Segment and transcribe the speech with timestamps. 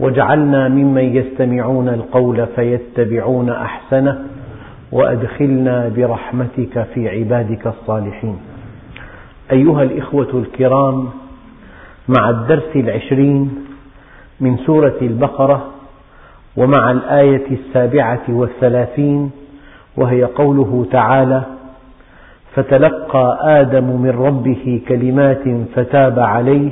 [0.00, 4.24] واجعلنا ممن يستمعون القول فيتبعون أحسنه
[4.92, 8.38] وأدخلنا برحمتك في عبادك الصالحين.
[9.52, 11.08] أيها الإخوة الكرام
[12.08, 13.50] مع الدرس العشرين
[14.40, 15.66] من سورة البقرة
[16.56, 19.30] ومع الآية السابعة والثلاثين
[19.96, 21.42] وهي قوله تعالى
[22.54, 25.42] فتلقى آدم من ربه كلمات
[25.74, 26.70] فتاب عليه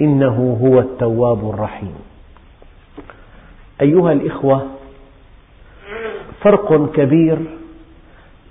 [0.00, 1.94] إنه هو التواب الرحيم.
[3.80, 4.66] أيها الإخوة
[6.40, 7.38] فرق كبير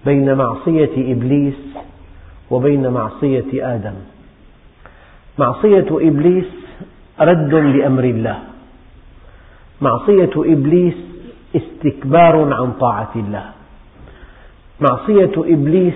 [0.05, 1.59] بين معصية إبليس
[2.51, 3.93] وبين معصية آدم.
[5.39, 6.45] معصية إبليس
[7.19, 8.39] رد لأمر الله.
[9.81, 10.95] معصية إبليس
[11.55, 13.45] استكبار عن طاعة الله.
[14.79, 15.93] معصية إبليس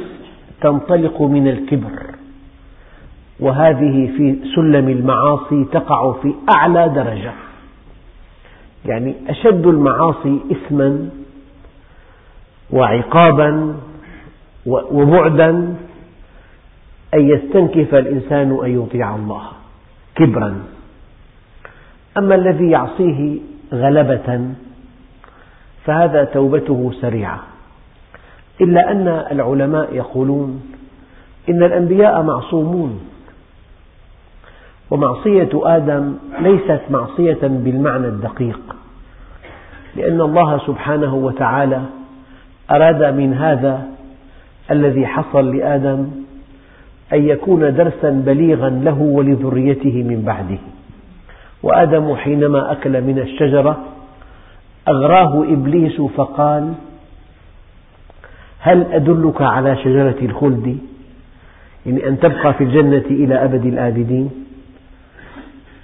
[0.62, 2.16] تنطلق من الكبر.
[3.40, 7.34] وهذه في سلم المعاصي تقع في أعلى درجة.
[8.86, 11.10] يعني أشد المعاصي إثما
[12.72, 13.76] وعقابا
[14.66, 15.50] وبعدا
[17.14, 19.44] أن يستنكف الإنسان أن يطيع الله
[20.16, 20.64] كبرا.
[22.18, 23.40] أما الذي يعصيه
[23.74, 24.50] غلبة
[25.86, 27.44] فهذا توبته سريعة.
[28.62, 30.62] إلا أن العلماء يقولون
[31.50, 33.13] إن الأنبياء معصومون.
[34.94, 38.76] ومعصية آدم ليست معصية بالمعنى الدقيق
[39.96, 41.82] لأن الله سبحانه وتعالى
[42.72, 43.88] أراد من هذا
[44.72, 46.08] الذي حصل لآدم
[47.14, 50.58] أن يكون درسا بليغا له ولذريته من بعده.
[51.64, 53.78] وآدم حينما أكل من الشجرة
[54.88, 56.74] أغراه إبليس فقال
[58.60, 60.78] هل أدلك على شجرة الخلد؟
[61.86, 64.30] يعني أن تبقى في الجنة إلى أبد الآبدين.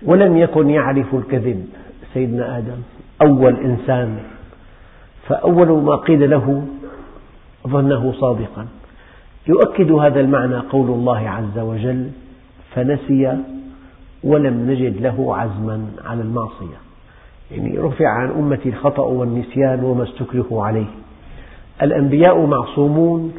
[0.03, 1.65] ولم يكن يعرف الكذب.
[2.13, 2.77] سيدنا آدم
[3.21, 4.17] أول إنسان.
[5.27, 6.65] فأول ما قيل له
[7.67, 8.67] ظنه صادقا.
[9.47, 12.09] يؤكد هذا المعنى قول الله عز وجل
[12.75, 13.37] فنسي
[14.23, 16.77] ولم نجد له عزما على المعصية.
[17.51, 20.89] يعني رفع عن أمتي الخطأ والنسيان وما استكرهوا عليه.
[21.81, 23.33] الأنبياء معصومون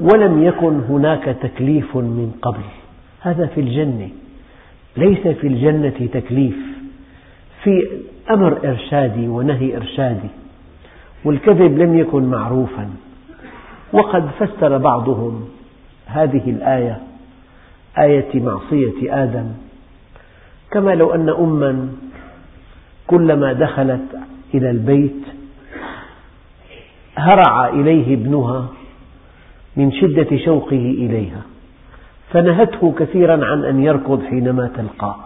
[0.00, 2.62] ولم يكن هناك تكليف من قبل.
[3.20, 4.08] هذا في الجنة.
[4.96, 6.56] ليس في الجنة تكليف
[7.64, 10.28] في أمر إرشادي ونهي إرشادي
[11.24, 12.90] والكذب لم يكن معروفا
[13.92, 15.48] وقد فسر بعضهم
[16.06, 16.98] هذه الآية
[17.98, 19.46] آية معصية آدم
[20.70, 21.88] كما لو أن أما
[23.06, 24.02] كلما دخلت
[24.54, 25.22] إلى البيت
[27.16, 28.68] هرع إليه ابنها
[29.76, 31.42] من شدة شوقه إليها.
[32.32, 35.16] فنهته كثيرا عن أن يركض حينما تلقاه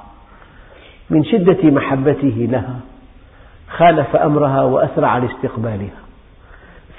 [1.11, 2.81] من شدة محبته لها
[3.69, 6.01] خالف أمرها وأسرع لاستقبالها.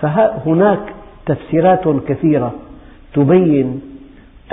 [0.02, 0.80] فهناك
[1.26, 2.52] تفسيرات كثيرة
[3.14, 3.82] تبين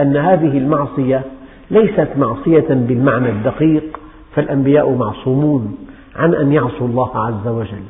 [0.00, 1.22] أن هذه المعصية
[1.71, 4.00] ليست معصية بالمعنى الدقيق
[4.34, 5.78] فالأنبياء معصومون
[6.16, 7.84] عن أن يعصوا الله عز وجل.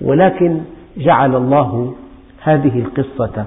[0.00, 0.60] ولكن
[0.96, 1.94] جعل الله
[2.42, 3.44] هذه القصة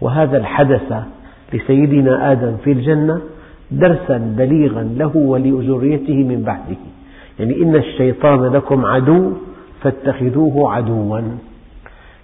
[0.00, 1.02] وهذا الحدث
[1.52, 3.20] لسيدنا آدم في الجنة
[3.70, 6.76] درسا بليغا له ولذريته من بعده.
[7.38, 9.32] يعني إن الشيطان لكم عدو
[9.82, 11.20] فاتخذوه عدوا.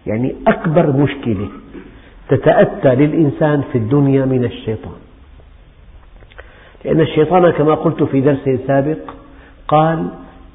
[0.07, 1.49] يعني أكبر مشكلة
[2.29, 4.99] تتأتى للإنسان في الدنيا من الشيطان.
[6.85, 8.99] لأن الشيطان كما قلت في درس سابق
[9.69, 10.09] قال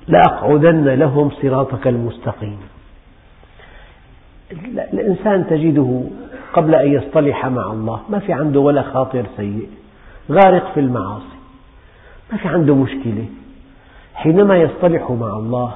[0.08, 2.58] لأقعدن لهم صراطك المستقيم.
[4.94, 6.04] الإنسان تجده
[6.54, 8.02] قبل أن يصطلح مع الله.
[8.10, 9.70] ما في عنده ولا خاطر سيء.
[10.32, 11.38] غارق في المعاصي.
[12.32, 13.26] ما في عنده مشكلة.
[14.14, 15.74] حينما يصطلح مع الله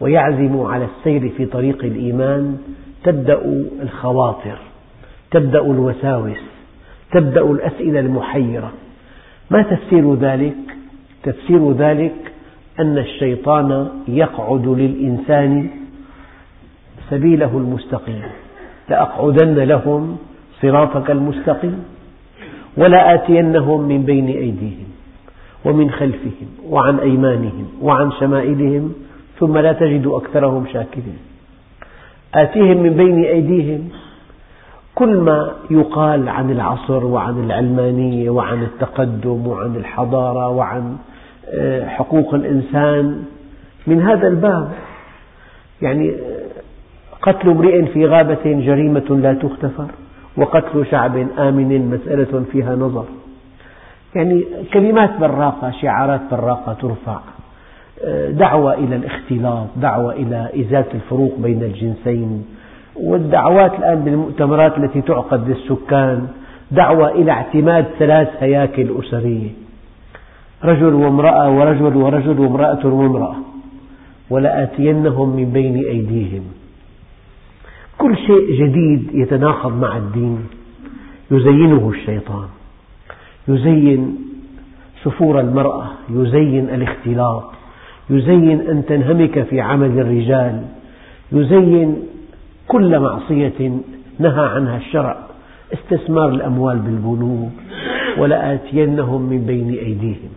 [0.00, 2.58] ويعزم على السير في طريق الإيمان
[3.04, 3.40] تبدأ
[3.82, 4.58] الخواطر
[5.30, 6.38] تبدأ الوساوس
[7.12, 8.72] تبدأ الأسئلة المحيرة.
[9.50, 10.56] ما تفسير ذلك؟
[11.22, 12.32] تفسير ذلك
[12.80, 15.70] أن الشيطان يقعد للإنسان
[17.10, 18.43] سبيله المستقيم.
[18.88, 20.16] لأقعدن لهم
[20.62, 21.84] صراطك المستقيم
[22.76, 24.86] ولآتينهم من بين أيديهم
[25.64, 28.92] ومن خلفهم وعن أيمانهم وعن شمائلهم
[29.38, 31.18] ثم لا تجد أكثرهم شاكرين.
[32.34, 33.88] آتيهم من بين أيديهم
[34.94, 40.96] كل ما يقال عن العصر وعن العلمانية وعن التقدم وعن الحضارة وعن
[41.48, 43.22] آه، حقوق الإنسان
[43.86, 44.72] من هذا الباب.
[45.82, 46.14] يعني
[47.26, 49.86] قتل امرئ في غابة جريمة لا تغتفر
[50.36, 53.04] وقتل شعب آمن مسألة فيها نظر.
[54.14, 57.18] يعني كلمات براقة شعارات براقة ترفع
[58.30, 62.44] دعوة إلى الاختلاط دعوة إلى إزالة الفروق بين الجنسين
[62.96, 66.26] والدعوات الآن بالمؤتمرات التي تعقد للسكان
[66.70, 69.50] دعوة إلى اعتماد ثلاث هياكل أسرية.
[70.64, 73.36] رجل وامرأة ورجل ورجل وامرأة وامرأة
[74.30, 76.42] ولآتينهم من بين أيديهم.
[78.04, 80.38] كل شيء جديد يتناقض مع الدين.
[81.30, 82.48] يزينه الشيطان.
[83.48, 84.18] يزين
[85.04, 85.86] سفور المرأة.
[86.10, 87.44] يزين الاختلاط.
[88.10, 90.64] يزين أن تنهمك في عمل الرجال.
[91.32, 92.02] يزين
[92.68, 93.78] كل معصية
[94.18, 95.16] نهى عنها الشرع.
[95.74, 97.52] استثمار الأموال بالبنوك.
[98.18, 100.30] ولآتينهم من بين أيديهم.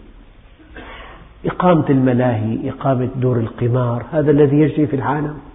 [1.45, 5.46] إقامة الملاهي إقامة دور القمار هذا الذي يجري في العالم.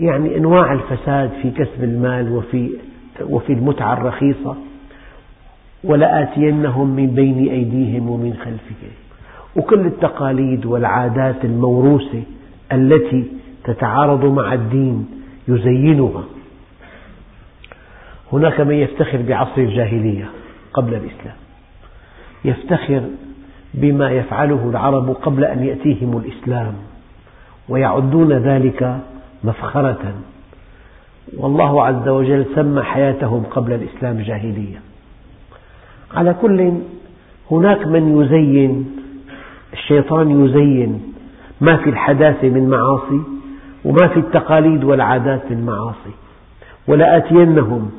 [0.00, 2.70] يعني أنواع الفساد في كسب المال وفي,
[3.22, 4.56] وفي المتعة الرخيصة
[5.84, 8.92] ولآتينهم من بين أيديهم ومن خلفهم.
[9.56, 12.22] وكل التقاليد والعادات الموروثة
[12.72, 13.24] التي
[13.64, 15.06] تتعارض مع الدين
[15.48, 16.24] يزينها.
[18.32, 20.30] هناك من يفتخر بعصر الجاهلية
[20.72, 21.36] قبل الإسلام.
[22.44, 23.02] يفتخر
[23.74, 26.74] بما يفعله العرب قبل أن يأتيهم الإسلام
[27.68, 29.00] ويعدون ذلك
[29.44, 30.14] مفخرة
[31.36, 34.80] والله عز وجل سمى حياتهم قبل الإسلام جاهلية.
[36.14, 36.72] على كل
[37.50, 38.96] هناك من يزين
[39.72, 41.02] الشيطان يزين
[41.60, 43.20] ما في الحداثة من معاصي
[43.84, 46.14] وما في التقاليد والعادات من معاصي.
[46.88, 47.90] ولآتينهم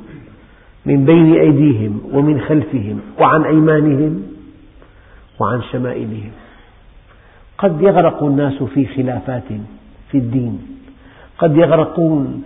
[0.86, 4.24] من بين أيديهم ومن خلفهم وعن أيمانهم
[5.40, 6.32] وعن شمائلهم.
[7.58, 9.44] قد يغرق الناس في خلافات
[10.12, 10.75] في الدين.
[11.40, 12.44] قد يغرقون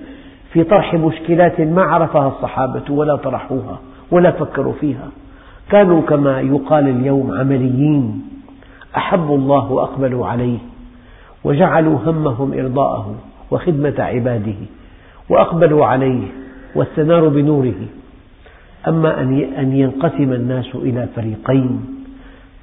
[0.54, 3.80] في طرح مشكلات ما عرفها الصحابة ولا طرحوها
[4.12, 5.08] ولا فكروا فيها.
[5.72, 8.22] كانوا كما يقال اليوم عمليين.
[8.98, 10.58] أحبوا الله وأقبلوا عليه.
[11.44, 13.16] وجعلوا همهم إرضاءه
[13.52, 14.60] وخدمة عباده.
[15.30, 16.28] وأقبلوا عليه
[16.76, 17.82] واستناروا بنوره.
[18.88, 19.22] أما
[19.62, 21.80] أن ينقسم الناس إلى فريقين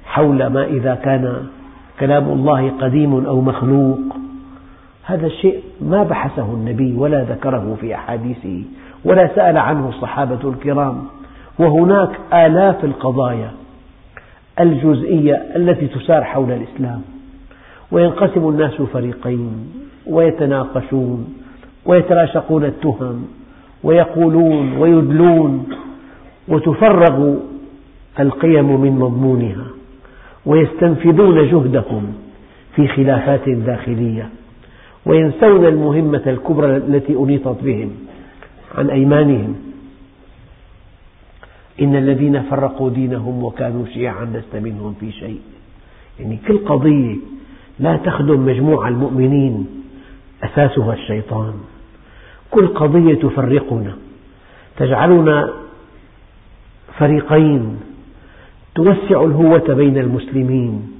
[0.05, 1.47] حول ما إذا كان
[1.99, 4.16] كلام الله قديم أو مخلوق.
[5.07, 8.61] هذا الشيء ما بحثه النبي ولا ذكره في أحاديثه
[9.05, 11.03] ولا سأل عنه الصحابة الكرام.
[11.59, 13.51] وهناك آلاف القضايا
[14.59, 17.01] الجزئية التي تسار حول الإسلام.
[17.91, 19.73] وينقسم الناس فريقين
[20.07, 21.33] ويتناقشون
[21.85, 23.27] ويتراشقون التهم
[23.83, 25.69] ويقولون ويدلون
[26.47, 27.33] وتفرغ
[28.19, 29.65] القيم من مضمونها
[30.45, 32.13] ويستنفذون جهدهم
[32.75, 34.29] في خلافات داخلية.
[35.07, 37.91] وينسون المهمة الكبرى التي أنيطت بهم
[38.75, 39.55] عن أيمانهم.
[41.81, 45.39] إن الذين فرقوا دينهم وكانوا شيعا لست منهم في شيء.
[46.19, 47.15] يعني كل قضية
[47.79, 49.67] لا تخدم مجموع المؤمنين
[50.43, 51.53] أساسها الشيطان.
[52.51, 53.95] كل قضية تفرقنا
[54.77, 55.53] تجعلنا
[56.97, 57.79] فريقين
[58.75, 60.91] توسع الهوة بين المسلمين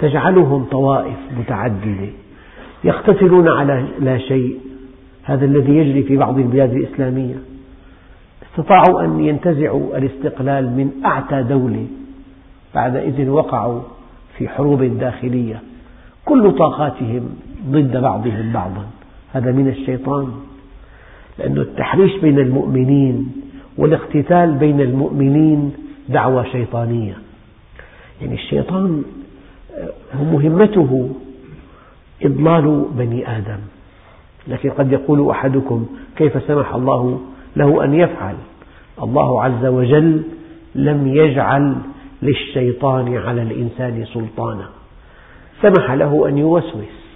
[0.00, 2.25] تجعلهم طوائف متعددة.
[2.84, 4.58] يقتتلون على لا شيء
[5.22, 7.34] هذا الذي يجري في بعض البلاد الإسلامية.
[8.42, 11.86] استطاعوا أن ينتزعوا الاستقلال من أعتى دولة
[12.74, 13.80] بعد إذن وقعوا
[14.38, 15.60] في حروب داخلية
[16.24, 17.28] كل طاقاتهم
[17.68, 18.86] ضد بعضهم بعضا.
[19.32, 20.32] هذا من الشيطان.
[21.38, 23.32] لأن التحريش بين المؤمنين
[23.78, 25.72] والاقتتال بين المؤمنين
[26.08, 27.14] دعوة شيطانية.
[28.20, 29.02] يعني الشيطان
[30.32, 31.10] مهمته
[32.22, 33.58] إضلال بني آدم.
[34.48, 37.20] لكن قد يقول أحدكم كيف سمح الله
[37.56, 38.34] له أن يفعل؟
[39.02, 40.22] الله عز وجل
[40.74, 41.76] لم يجعل
[42.22, 44.68] للشيطان على الإنسان سلطانا.
[45.62, 47.06] سمح له أن يوسوس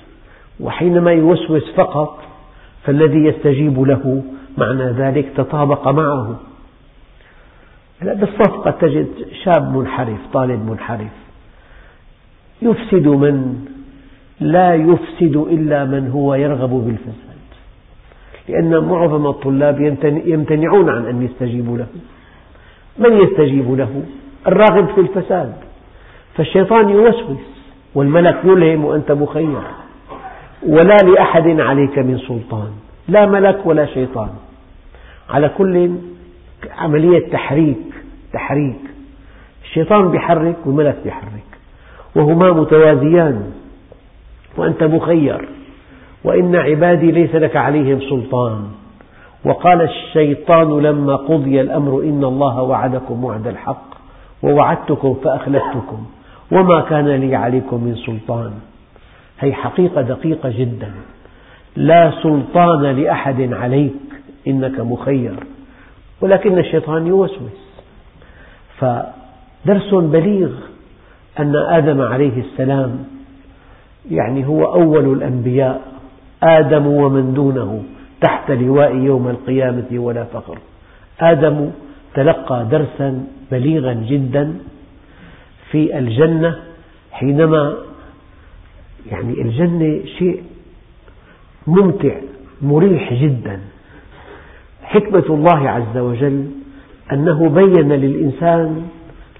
[0.60, 2.18] وحينما يوسوس فقط
[2.84, 4.22] فالذي يستجيب له
[4.58, 6.40] معنى ذلك تطابق معه.
[8.02, 9.08] بالصف قد تجد
[9.44, 11.10] شاب منحرف طالب منحرف
[12.62, 13.64] يفسد من
[14.40, 17.30] لا يفسد إلا من هو يرغب بالفساد.
[18.48, 19.80] لأن معظم الطلاب
[20.24, 21.86] يمتنعون عن أن يستجيبوا له.
[22.98, 24.02] من يستجيب له؟
[24.46, 25.52] الراغب في الفساد.
[26.36, 27.38] فالشيطان يوسوس
[27.94, 29.62] والملك يلهم وأنت مخير.
[30.62, 32.70] ولا لأحد عليك من سلطان.
[33.08, 34.28] لا ملك ولا شيطان.
[35.30, 35.90] على كل
[36.78, 38.80] عملية تحريك تحريك.
[39.64, 41.50] الشيطان بيحرك والملك بيحرك.
[42.16, 43.52] وهما متوازيان.
[44.56, 45.48] وأنت مخير.
[46.24, 48.68] وإن عبادي ليس لك عليهم سلطان.
[49.44, 53.90] وقال الشيطان لما قضي الأمر إن الله وعدكم وعد الحق
[54.42, 56.06] ووعدتكم فأخلفتكم
[56.52, 58.52] وما كان لي عليكم من سلطان.
[59.40, 60.92] هي حقيقة دقيقة جدا.
[61.76, 63.94] لا سلطان لأحد عليك
[64.46, 65.34] إنك مخير.
[66.20, 67.70] ولكن الشيطان يوسوس.
[68.78, 70.50] فدرس بليغ
[71.38, 73.04] أن آدم عليه السلام
[74.10, 75.92] يعني هو أول الأنبياء
[76.42, 77.82] آدم ومن دونه
[78.20, 80.58] تحت لواء يوم القيامة ولا فخر
[81.20, 81.70] آدم
[82.14, 84.54] تلقى درسا بليغا جدا
[85.70, 86.56] في الجنة
[87.12, 87.74] حينما
[89.10, 90.42] يعني الجنة شيء
[91.66, 92.14] ممتع
[92.62, 93.60] مريح جدا.
[94.82, 96.46] حكمة الله عز وجل
[97.12, 98.88] أنه بين للإنسان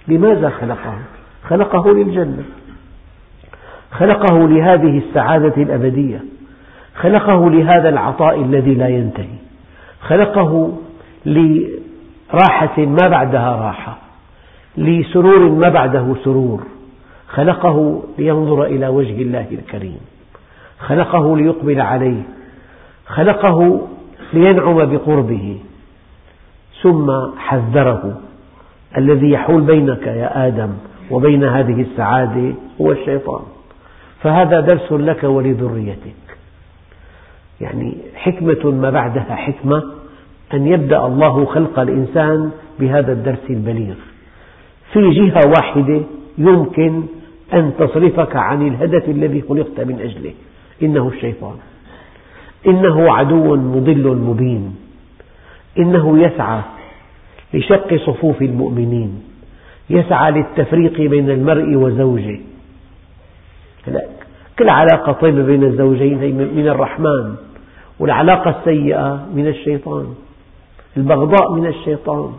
[0.09, 0.99] لماذا خلقه؟
[1.49, 2.45] خلقه للجنة.
[3.91, 6.21] خلقه لهذه السعادة الأبدية.
[6.95, 9.39] خلقه لهذا العطاء الذي لا ينتهي.
[10.01, 10.73] خلقه
[11.27, 13.99] لراحة ما بعدها راحة.
[14.77, 16.63] لسرور ما بعده سرور.
[17.29, 20.01] خلقه لينظر إلى وجه الله الكريم.
[20.79, 22.23] خلقه ليقبل عليه.
[23.07, 23.87] خلقه
[24.33, 25.59] لينعم بقربه.
[26.83, 28.21] ثم حذره.
[28.97, 30.71] الذي يحول بينك يا آدم
[31.11, 33.43] وبين هذه السعادة هو الشيطان.
[34.23, 36.37] فهذا درس لك ولذريتك.
[37.61, 39.83] يعني حكمة ما بعدها حكمة
[40.55, 42.50] أن يبدأ الله خلق الإنسان
[42.81, 43.95] بهذا الدرس البليغ.
[44.93, 46.00] في جهة واحدة
[46.39, 47.03] يمكن
[47.55, 50.33] أن تصرفك عن الهدف الذي خلقت من أجله.
[50.83, 51.57] إنه الشيطان.
[52.67, 54.77] إنه عدو مضل مبين.
[55.79, 56.61] إنه يسعى
[57.55, 59.23] لشق صفوف المؤمنين.
[59.91, 62.41] يسعى للتفريق بين المرء وزوجه.
[64.59, 67.35] كل علاقة طيبة بين الزوجين هي من الرحمن
[67.99, 70.07] والعلاقة السيئة من الشيطان.
[70.97, 72.33] البغضاء من الشيطان.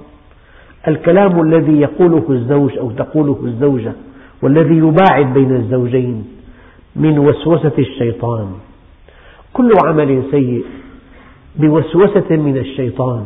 [0.88, 3.93] الكلام الذي يقوله الزوج أو تقوله الزوجة
[4.41, 6.25] والذي يباعد بين الزوجين
[6.95, 8.48] من وسوسة الشيطان.
[9.53, 10.65] كل عمل سيء
[11.55, 13.25] بوسوسة من الشيطان.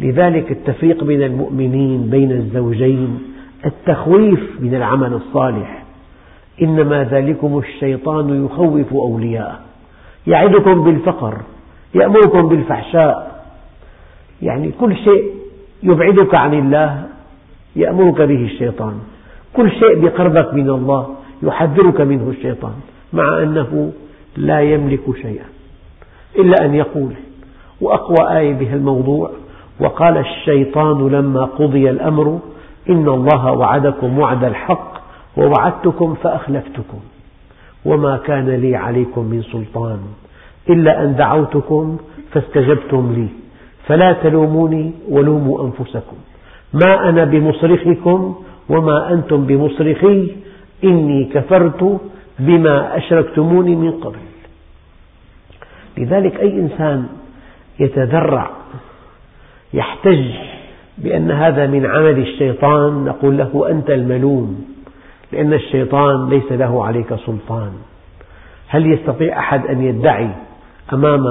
[0.00, 3.18] لذلك التفريق بين المؤمنين بين الزوجين
[3.66, 5.83] التخويف من العمل الصالح.
[6.62, 9.58] إنما ذلكم الشيطان يخوف أولياءه.
[10.26, 11.36] يعدكم بالفقر
[11.94, 13.44] يأمركم بالفحشاء.
[14.42, 15.30] يعني كل شيء
[15.82, 17.04] يبعدك عن الله
[17.76, 18.94] يأمرك به الشيطان.
[19.52, 22.74] كل شيء بقربك من الله يحذرك منه الشيطان
[23.12, 23.92] مع أنه
[24.36, 25.46] لا يملك شيئا
[26.38, 27.12] إلا أن يقول.
[27.80, 29.30] وأقوى آية بها الموضوع
[29.80, 32.38] وقال الشيطان لما قضي الأمر
[32.90, 34.93] إن الله وعدكم وعد الحق
[35.36, 37.00] ووعدتكم فأخلفتكم
[37.84, 39.98] وما كان لي عليكم من سلطان
[40.70, 41.96] إلا أن دعوتكم
[42.32, 43.28] فاستجبتم لي
[43.86, 46.16] فلا تلوموني ولوموا أنفسكم
[46.72, 48.34] ما أنا بمصرخكم
[48.68, 50.30] وما أنتم بمصرخي
[50.84, 52.00] إني كفرت
[52.38, 54.18] بما أشركتموني من قبل
[55.98, 57.06] لذلك أي إنسان
[57.80, 58.50] يتذرع
[59.74, 60.24] يحتج
[60.98, 64.73] بأن هذا من عمل الشيطان نقول له أنت الملوم
[65.32, 67.72] لأن الشيطان ليس له عليك سلطان.
[68.68, 70.30] هل يستطيع أحد أن يدعي
[70.92, 71.26] أمام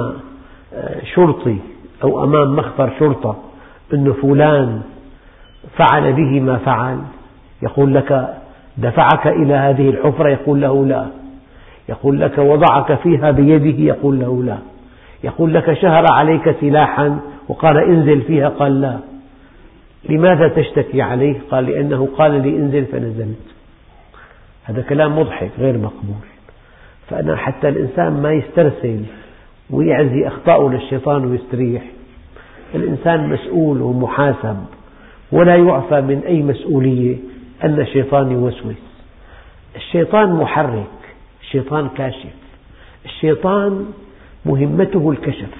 [0.74, 1.56] آه، شرطي
[2.04, 3.36] أو أمام مخبر شرطة
[3.94, 4.82] أن فلان
[5.76, 6.98] فعل به ما فعل؟
[7.62, 8.34] يقول لك
[8.78, 11.06] دفعك إلى هذه الحفرة؟ يقول له لا.
[11.88, 14.58] يقول لك وضعك فيها بيده؟ يقول له لا.
[15.24, 18.48] يقول لك شهر عليك سلاحا؟ وقال انزل فيها.
[18.48, 18.98] قال لا.
[20.08, 23.53] لماذا تشتكي عليه؟ قال لأنه قال لي انزل فنزلت.
[24.64, 26.26] هذا كلام مضحك غير مقبول.
[27.10, 29.00] فأنا حتى الإنسان ما يسترسل
[29.70, 31.82] ويعزي أخطاءه للشيطان ويستريح.
[32.74, 34.64] الإنسان مسؤول ومحاسب
[35.32, 37.16] ولا يعفى من أي مسؤولية
[37.64, 38.74] أن الشيطان يوسوس.
[39.76, 40.86] الشيطان محرك
[41.42, 42.34] الشيطان كاشف.
[43.04, 43.86] الشيطان
[44.46, 45.54] مهمته الكشف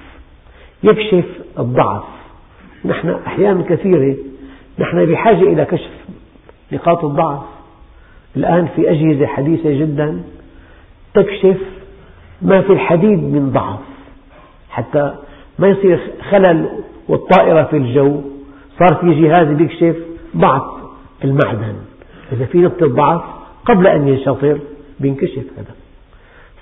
[0.83, 1.25] يكشف
[1.59, 2.03] الضعف.
[2.85, 4.15] نحن أحيانا كثيرة
[4.79, 5.91] نحن بحاجة إلى كشف
[6.71, 7.54] نقاط الضعف.
[8.37, 10.23] الآن في أجهزة حديثة جدا
[11.13, 11.57] تكشف
[12.41, 13.79] ما في الحديد من ضعف
[14.69, 15.15] حتى
[15.59, 15.99] ما يصير
[16.29, 16.69] خلل
[17.07, 18.21] والطائرة في الجو
[18.79, 19.95] صار في جهاز يكشف
[20.37, 20.63] ضعف
[21.23, 21.75] المعدن.
[22.31, 23.21] إذا في نقطة ضعف
[23.65, 24.59] قبل أن ينشطر
[24.99, 25.75] بينكشف هذا.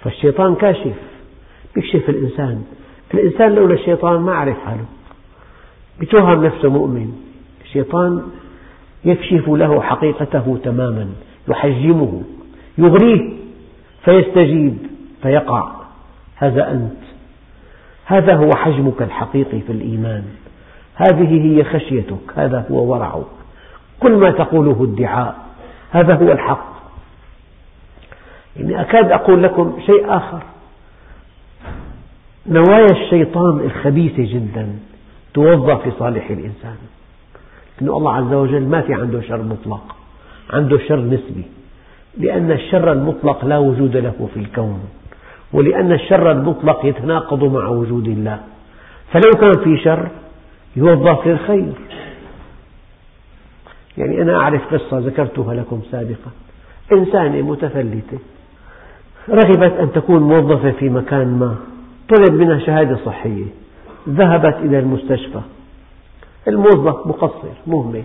[0.01, 0.95] فالشيطان كاشف
[1.75, 2.63] بيكشف الإنسان.
[3.13, 4.85] الإنسان لولا الشيطان ما عرف حاله.
[6.01, 7.13] بتوهم نفسه مؤمن
[7.63, 8.21] الشيطان
[9.05, 11.09] يكشف له حقيقته تماما.
[11.47, 12.21] يحجمه
[12.77, 13.33] يغريه
[14.05, 14.77] فيستجيب
[15.21, 15.71] فيقع.
[16.35, 17.03] هذا أنت.
[18.05, 20.23] هذا هو حجمك الحقيقي في الإيمان.
[20.95, 22.37] هذه هي خشيتك.
[22.37, 23.23] هذا هو ورعك.
[23.99, 25.35] كل ما تقوله ادعاء
[25.91, 26.73] هذا هو الحق.
[28.57, 30.43] يعني أكاد أقول لكم شيء آخر.
[32.47, 34.79] نوايا الشيطان الخبيثة جدا
[35.33, 36.75] توظف لصالح الإنسان.
[37.81, 39.95] لأن الله عز وجل ما في عنده شر مطلق.
[40.49, 41.43] عنده شر نسبي
[42.17, 44.79] لأن الشر المطلق لا وجود له في الكون
[45.53, 48.39] ولأن الشر المطلق يتناقض مع وجود الله.
[49.11, 50.07] فلو كان في شر
[50.75, 51.73] يوظف للخير
[53.97, 56.31] يعني أنا أعرف قصة ذكرتها لكم سابقا.
[56.91, 58.19] إنسانة متفلتة
[59.29, 61.55] رغبت أن تكون موظفة في مكان ما
[62.09, 63.45] طلب منها شهادة صحية
[64.09, 65.41] ذهبت إلى المستشفى.
[66.47, 68.03] الموظف مقصر مهمل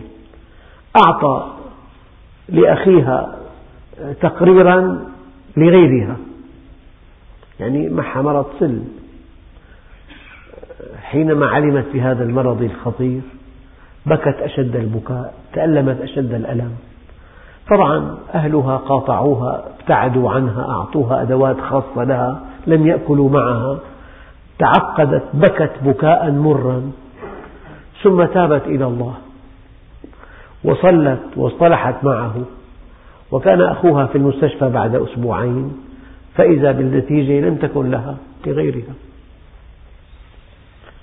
[1.06, 1.46] أعطى
[2.48, 3.36] لأخيها
[4.20, 5.06] تقريرا
[5.56, 6.16] لغيرها.
[7.60, 8.82] يعني معها مرض سل.
[11.02, 13.20] حينما علمت بهذا المرض الخطير
[14.06, 16.72] بكت أشد البكاء تألمت أشد الألم.
[17.70, 23.78] طبعا أهلها قاطعوها ابتعدوا عنها أعطوها أدوات خاصة لها لم يأكلوا معها.
[24.58, 26.90] تعقدت بكت بكاء مرا
[28.02, 29.14] ثم تابت إلى الله.
[30.64, 32.34] وصلت واصطلحت معه.
[33.32, 35.76] وكان أخوها في المستشفى بعد أسبوعين
[36.34, 38.94] فإذا بالنتيجة لم تكن لها لغيرها.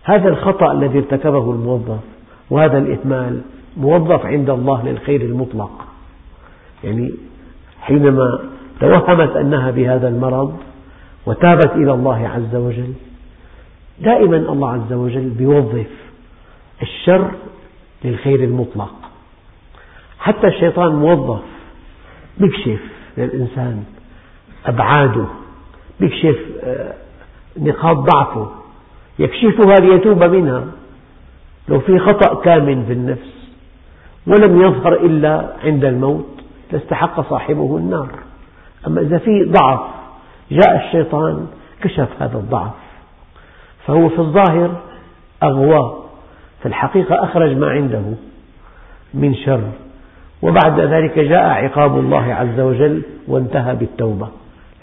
[0.03, 1.99] هذا الخطأ الذي ارتكبه الموظف
[2.49, 3.41] وهذا الإهمال
[3.77, 5.87] موظف عند الله للخير المطلق.
[6.83, 7.11] يعني
[7.81, 8.39] حينما
[8.79, 10.57] توهمت أنها بهذا المرض
[11.25, 12.93] وتابت إلى الله عز وجل
[14.01, 15.87] دائما الله عز وجل يوظف
[16.81, 17.31] الشر
[18.05, 19.04] للخير المطلق.
[20.25, 21.41] حتى الشيطان موظف.
[22.39, 22.79] يكشف
[23.17, 23.83] للإنسان
[24.65, 25.25] أبعاده.
[25.99, 26.93] يكشف آه،
[27.57, 28.51] نقاط ضعفه.
[29.19, 30.65] يكشفها ليتوب منها.
[31.67, 33.49] لو في خطأ كامن في النفس
[34.27, 36.27] ولم يظهر إلا عند الموت
[36.71, 38.09] لاستحق صاحبه النار.
[38.87, 39.81] أما إذا في ضعف
[40.51, 41.47] جاء الشيطان
[41.81, 42.73] كشف هذا الضعف.
[43.87, 44.81] فهو في الظاهر
[45.43, 46.03] أغواه
[46.59, 48.03] في الحقيقة أخرج ما عنده
[49.13, 49.71] من شر.
[50.41, 54.27] وبعد ذلك جاء عقاب الله عز وجل وانتهى بالتوبة.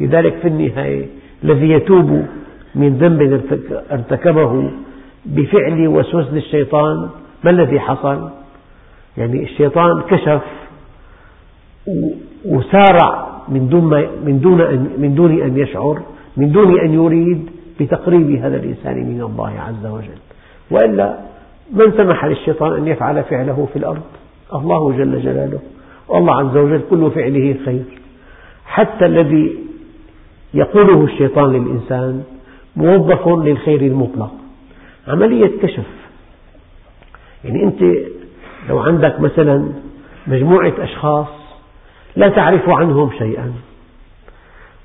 [0.01, 1.07] لذلك في النهاية
[1.45, 2.27] الذي يتوب
[2.75, 3.43] من ذنب
[3.91, 4.71] ارتكبه
[5.27, 7.09] بفعل وسوسة الشيطان
[7.45, 8.29] ما الذي حصل؟
[9.17, 10.43] يعني الشيطان كشف
[12.45, 16.03] وسارع من دون, من دون, أن من دون أن يشعر
[16.37, 20.19] من دون أن يريد بتقريب هذا الإنسان من الله عز وجل.
[20.71, 21.19] وإلا
[21.73, 24.03] من سمح للشيطان أن يفعل فعله في الأرض؟
[24.55, 25.61] الله جل جلاله.
[26.09, 27.85] والله عز وجل كل فعله خير.
[28.67, 29.57] حتى الذي
[30.55, 32.23] يقوله الشيطان للإنسان
[32.77, 34.31] موظف للخير المطلق.
[35.09, 35.87] عملية كشف.
[37.45, 37.83] يعني أنت
[38.69, 39.73] لو عندك مثلا
[40.27, 41.27] مجموعة أشخاص
[42.17, 43.53] لا تعرف عنهم شيئا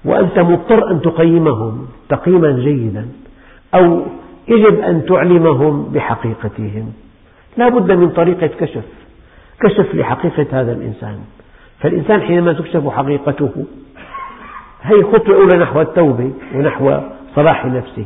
[0.05, 3.07] وأنت مضطر أن تقيمهم تقييما جيدا
[3.75, 4.01] أو
[4.47, 6.93] يجب أن تعلمهم بحقيقتهم.
[7.57, 8.83] لا بد من طريقة كشف.
[9.59, 11.19] كشف لحقيقة هذا الإنسان.
[11.79, 13.65] فالإنسان حينما تكشف حقيقته
[14.81, 16.99] هي خطوة أولى نحو التوبة ونحو
[17.35, 18.05] صلاح نفسه.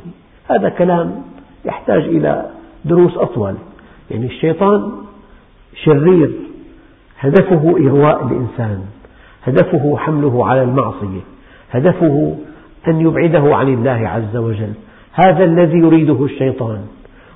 [0.50, 1.24] هذا كلام
[1.66, 2.46] يحتاج إلى
[2.86, 3.56] دروس أطول.
[4.12, 4.92] يعني الشيطان
[5.84, 6.32] شرير.
[7.20, 8.82] هدفه إغواء الإنسان.
[9.44, 11.22] هدفه حمله على المعصية.
[11.72, 12.36] هدفه
[12.88, 14.74] أن يبعده عن الله عز وجل.
[15.14, 16.82] هذا الذي يريده الشيطان.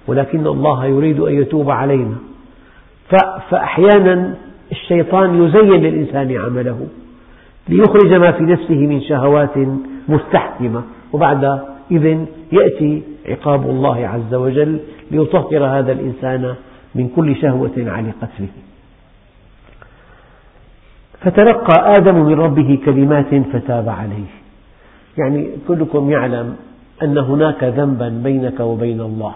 [0.08, 2.16] ولكن الله يريد أن يتوب علينا.
[3.50, 4.36] فأحيانا
[4.72, 6.88] الشيطان يزين للإنسان عمله
[7.70, 9.58] ليخرج ما في نفسه من شهوات
[10.08, 14.80] مستحكمة وبعد إذن يأتي عقاب الله عز وجل
[15.12, 16.56] ليطهر هذا الإنسان
[16.96, 18.48] من كل شهوة علقت به.
[21.22, 24.32] فتلقى آدم من ربه كلمات فتاب عليه.
[25.18, 26.56] يعني كلكم يعلم
[27.04, 29.36] أن هناك ذنبا بينك وبين الله.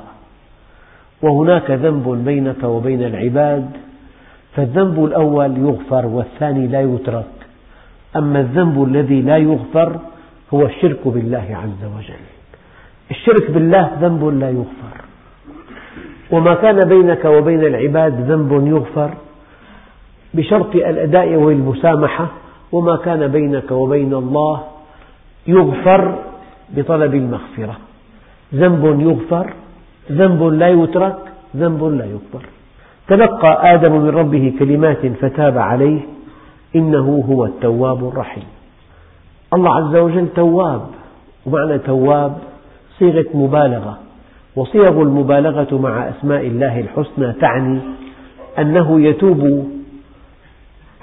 [1.21, 3.69] وهناك ذنب بينك وبين العباد
[4.55, 7.25] فالذنب الأول يغفر والثاني لا يترك.
[8.15, 9.99] أما الذنب الذي لا يغفر
[10.53, 12.25] هو الشرك بالله عز وجل.
[13.11, 14.95] الشرك بالله ذنب لا يغفر.
[16.31, 19.13] وما كان بينك وبين العباد ذنب يغفر
[20.33, 22.27] بشرط الأداء والمسامحة
[22.71, 24.63] وما كان بينك وبين الله
[25.47, 26.15] يغفر
[26.69, 27.77] بطلب المغفرة.
[28.55, 29.53] ذنب يغفر
[30.11, 31.17] ذنب لا يترك
[31.57, 32.45] ذنب لا يغفر
[33.07, 35.99] تلقى آدم من ربه كلمات فتاب عليه
[36.75, 38.43] إنه هو التواب الرحيم.
[39.53, 40.81] الله عز وجل تواب.
[41.45, 42.37] ومعنى تواب
[42.99, 43.97] صيغة مبالغة.
[44.55, 47.79] وصيغ المبالغة مع أسماء الله الحسنى تعني
[48.59, 49.69] أنه يتوب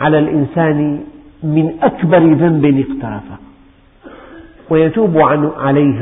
[0.00, 1.00] على الإنسان
[1.42, 3.36] من أكبر ذنب اقترفه.
[4.70, 5.18] ويتوب
[5.58, 6.00] عليه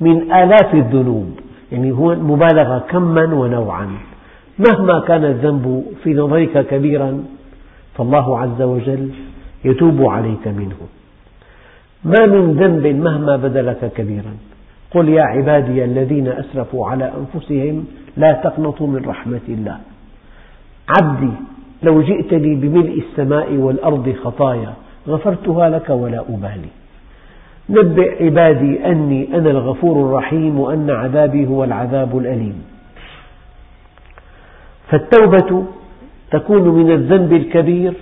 [0.00, 1.43] من آلاف الذنوب.
[1.72, 3.88] يعني هو مبالغة كما ونوعا.
[4.58, 7.24] مهما كان الذنب في نظرك كبيرا
[7.94, 9.10] فالله عز وجل
[9.64, 10.76] يتوب عليك منه.
[12.04, 14.34] ما من ذنب مهما بدا لك كبيرا.
[14.90, 17.84] قل يا عبادي الذين أسرفوا على أنفسهم
[18.16, 19.78] لا تقنطوا من رحمة الله.
[21.00, 21.32] عبدي
[21.82, 24.72] لو جئتني بملء السماء والأرض خطايا
[25.08, 26.68] غفرتها لك ولا أبالي.
[27.70, 32.62] نبئ عبادي أني أنا الغفور الرحيم وأن عذابي هو العذاب الأليم.
[34.90, 35.64] فالتوبة
[36.30, 37.92] تكون من الذنب الكبير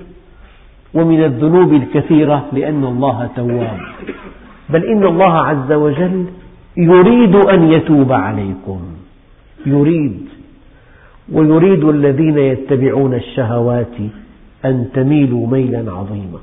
[0.95, 3.79] ومن الذنوب الكثيرة لأن الله تواب.
[4.71, 6.27] بل إن الله عز وجل
[6.77, 8.81] يريد أن يتوب عليكم.
[9.67, 10.29] يريد.
[11.33, 13.97] ويريد الذين يتبعون الشهوات
[14.65, 16.39] أن تميلوا ميلا عظيما.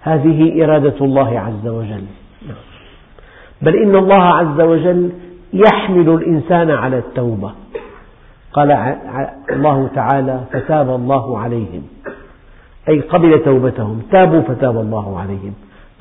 [0.00, 2.04] هذه إرادة الله عز وجل.
[3.62, 5.10] بل إن الله عز وجل
[5.52, 7.52] يحمل الإنسان على التوبة.
[8.52, 8.96] قال
[9.52, 11.82] الله تعالى فتاب الله عليهم.
[12.88, 14.02] أي قبل توبتهم.
[14.12, 15.54] تابوا فتاب الله عليهم.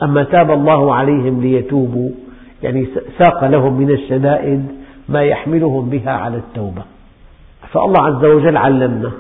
[0.03, 2.10] أما تاب الله عليهم ليتوبوا
[2.63, 4.65] يعني ساق لهم من الشدائد
[5.10, 6.81] ما يحملهم بها على التوبة.
[7.71, 9.12] فالله عز وجل علمنا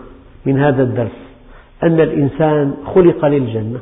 [0.45, 1.17] من هذا الدرس
[1.83, 3.79] أن الإنسان خلق للجنة.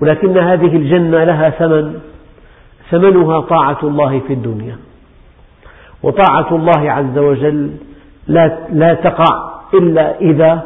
[0.00, 2.00] ولكن هذه الجنة لها ثمن
[2.90, 4.76] ثمنها طاعة الله في الدنيا.
[6.02, 7.70] وطاعة الله عز وجل
[8.28, 10.62] لا, لا تقع إلا إذا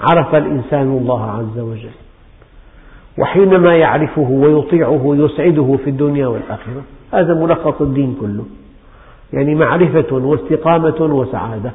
[0.00, 1.94] عرف الإنسان الله عز وجل.
[3.18, 8.44] وحينما يعرفه ويطيعه يسعده في الدنيا والآخرة هذا ملخص الدين كله.
[9.32, 11.72] يعني معرفة واستقامة وسعادة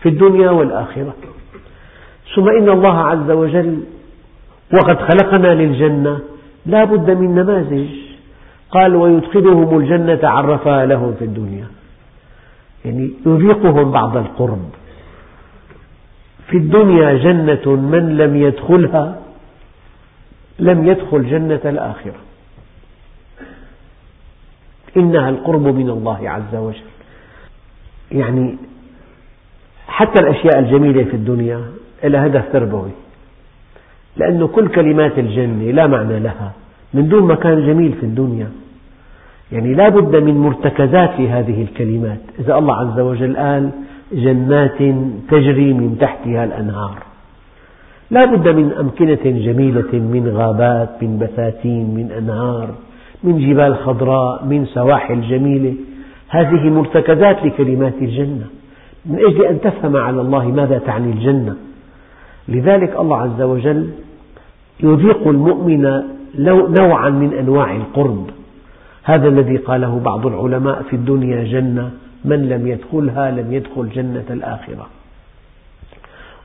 [0.00, 1.14] في الدنيا والآخرة.
[2.34, 3.82] ثم إن الله عز وجل
[4.72, 6.20] وقد خلقنا للجنة
[6.66, 7.88] لا بد من نماذج.
[8.70, 11.66] قال ويدخلهم الجنة عرفها لهم في الدنيا.
[12.84, 14.70] يعني يذيقهم بعض القرب.
[16.46, 19.18] في الدنيا جنة من لم يدخلها
[20.58, 22.20] لم يدخل جنة الآخرة.
[24.96, 26.92] إنها القرب من الله عز وجل.
[28.12, 28.56] يعني
[29.88, 31.64] حتى الأشياء الجميلة في الدنيا
[32.04, 32.90] لها هدف تربوي.
[34.16, 36.52] لأن كل كلمات الجنة لا معنى لها.
[36.94, 38.48] من دون مكان جميل في الدنيا.
[39.52, 42.20] يعني لا بد من مرتكزات لهذه الكلمات.
[42.38, 43.70] إذا الله عز وجل قال
[44.12, 44.78] جنات
[45.30, 46.98] تجري من تحتها الأنهار.
[48.10, 52.68] لا بد من أمكنة جميلة من غابات من بساتين من أنهار
[53.24, 55.74] من جبال خضراء من سواحل جميلة.
[56.28, 58.46] هذه مرتكزات لكلمات الجنة.
[59.06, 61.56] من أجل أن تفهم على الله ماذا تعني الجنة.
[62.48, 63.90] لذلك الله عز وجل
[64.80, 66.02] يذيق المؤمن
[66.78, 68.30] نوعا من أنواع القرب.
[69.04, 71.90] هذا الذي قاله بعض العلماء في الدنيا جنة
[72.24, 74.86] من لم يدخلها لم يدخل جنة الآخرة.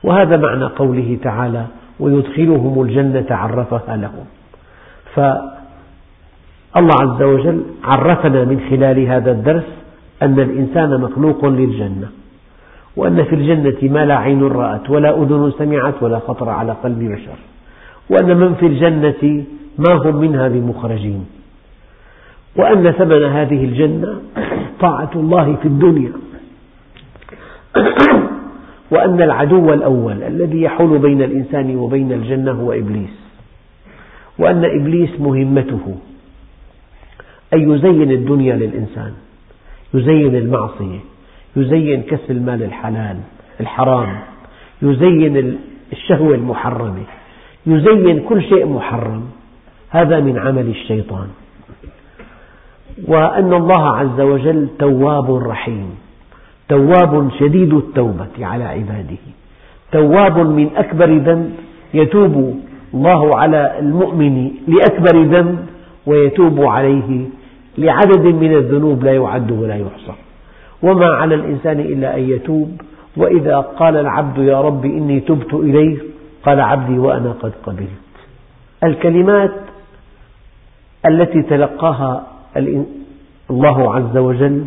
[0.02, 1.66] وهذا معنى قوله تعالى
[2.00, 4.24] ويدخلهم الجنة عرفها لهم.
[5.14, 9.64] فالله عز وجل عرفنا من خلال هذا الدرس
[10.22, 12.08] أن الإنسان مخلوق للجنة.
[12.98, 17.38] وأن في الجنة ما لا عين رأت ولا أذن سمعت ولا خطر على قلب بشر.
[18.10, 19.44] وأن من في الجنة
[19.78, 21.26] ما هم منها بمخرجين
[22.56, 24.20] وأن ثمن هذه الجنة
[24.80, 26.12] طاعة الله في الدنيا.
[28.92, 33.16] وأن العدو الأول الذي يحول بين الإنسان وبين الجنة هو إبليس.
[34.38, 35.96] وأن إبليس مهمته
[37.54, 39.12] أن يزين الدنيا للإنسان
[39.94, 41.17] يزين المعصية.
[41.56, 43.16] يزين كسب المال الحلال
[43.60, 44.18] الحرام.
[44.82, 45.58] يزين
[45.92, 47.02] الشهوة المحرمة.
[47.66, 49.22] يزين كل شيء محرم.
[49.90, 51.26] هذا من عمل الشيطان.
[53.08, 55.90] وأن الله عز وجل تواب رحيم.
[56.68, 59.24] تواب شديد التوبة على عباده.
[59.92, 61.50] تواب من أكبر ذنب
[61.94, 62.60] يتوب
[62.94, 65.58] الله على المؤمن لأكبر ذنب
[66.06, 67.26] ويتوب عليه
[67.78, 70.27] لعدد من الذنوب لا يعد ولا يحصى.
[70.82, 72.80] وما على الإنسان إلا أن يتوب.
[73.16, 76.02] وإذا قال العبد يا رب إني تبت إليك
[76.42, 77.88] قال عبدي وأنا قد قبلت.
[78.84, 79.54] الكلمات
[81.06, 82.26] التي تلقاها
[83.50, 84.64] الله عز وجل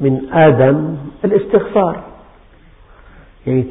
[0.00, 2.00] من آدم الاستغفار.
[3.46, 3.64] يعني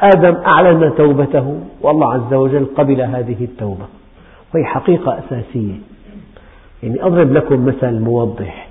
[0.00, 3.86] آدم أعلن توبته والله عز وجل قبل هذه التوبة.
[4.54, 5.74] وهي حقيقة أساسية.
[6.82, 8.67] يعني أضرب لكم مثل موضح.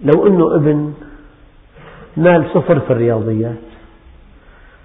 [0.00, 0.92] لو أنه ابن
[2.16, 3.58] نال صفر في الرياضيات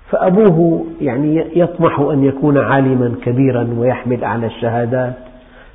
[0.10, 5.14] فأبوه يعني يطمح أن يكون عالما كبيرا ويحمل أعلى الشهادات.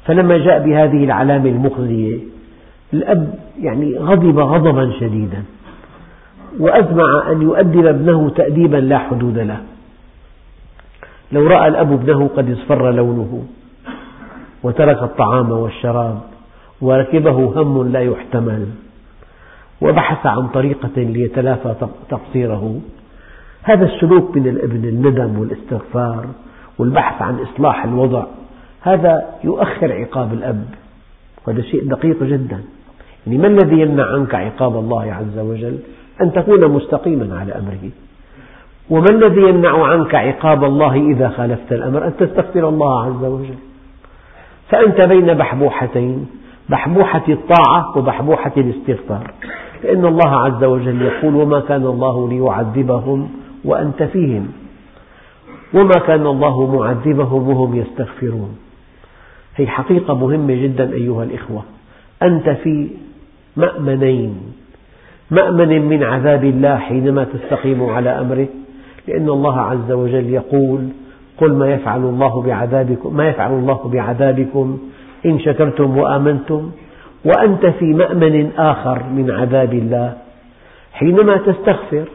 [0.04, 2.18] فلما جاء بهذه العلامة المخزية
[2.92, 5.42] الأب يعني غضب غضبا شديدا
[6.60, 9.60] وأزمع أن يؤدب ابنه تأديبا لا حدود له.
[11.32, 13.44] لو رأى الأب ابنه قد اصفر لونه
[14.62, 16.20] وترك الطعام والشراب
[16.80, 17.30] وركبه
[17.62, 18.66] هم لا يحتمل.
[19.80, 21.74] وبحث عن طريقة ليتلافى
[22.10, 22.80] تقصيره
[23.62, 26.26] هذا السلوك من الإبن الندم والإستغفار
[26.78, 28.24] والبحث عن إصلاح الوضع
[28.82, 30.64] هذا يؤخر عقاب الأب
[31.46, 32.60] وهذا شيء دقيق جدا.
[33.26, 35.78] يعني ما الذي يمنع عنك عقاب الله عز وجل؟
[36.22, 37.90] أن تكون مستقيما على أمره.
[38.90, 43.58] وما الذي يمنع عنك عقاب الله إذا خالفت الأمر؟ أن تستغفر الله عز وجل.
[44.70, 46.26] فأنت بين بحبوحتين
[46.68, 49.30] بحبوحة الطاعة وبحبوحة الاستغفار.
[49.84, 53.28] لأن الله عز وجل يقول وما كان الله ليعذبهم
[53.64, 54.48] وأنت فيهم.
[55.74, 58.58] وما كان الله معذبهم وهم يستغفرون.
[59.56, 61.62] هي حقيقة مهمة جدا أيها الإخوة.
[62.22, 62.88] أنت في
[63.56, 64.40] مأمنين.
[65.30, 68.46] مأمن من عذاب الله حينما تستقيم على أمره.
[69.08, 70.88] لأن الله عز وجل يقول
[71.38, 74.78] قل ما يفعل الله بعذابكم ما يفعل الله بعذابكم
[75.26, 76.70] إن شكرتم وآمنتم.
[77.24, 80.16] وأنت في مأمن آخر من عذاب الله
[80.92, 82.08] حينما تستغفر.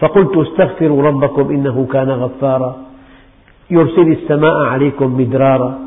[0.00, 2.76] فقلت استغفروا ربكم إنه كان غفارا.
[3.70, 5.78] يرسل السماء عليكم مدرارا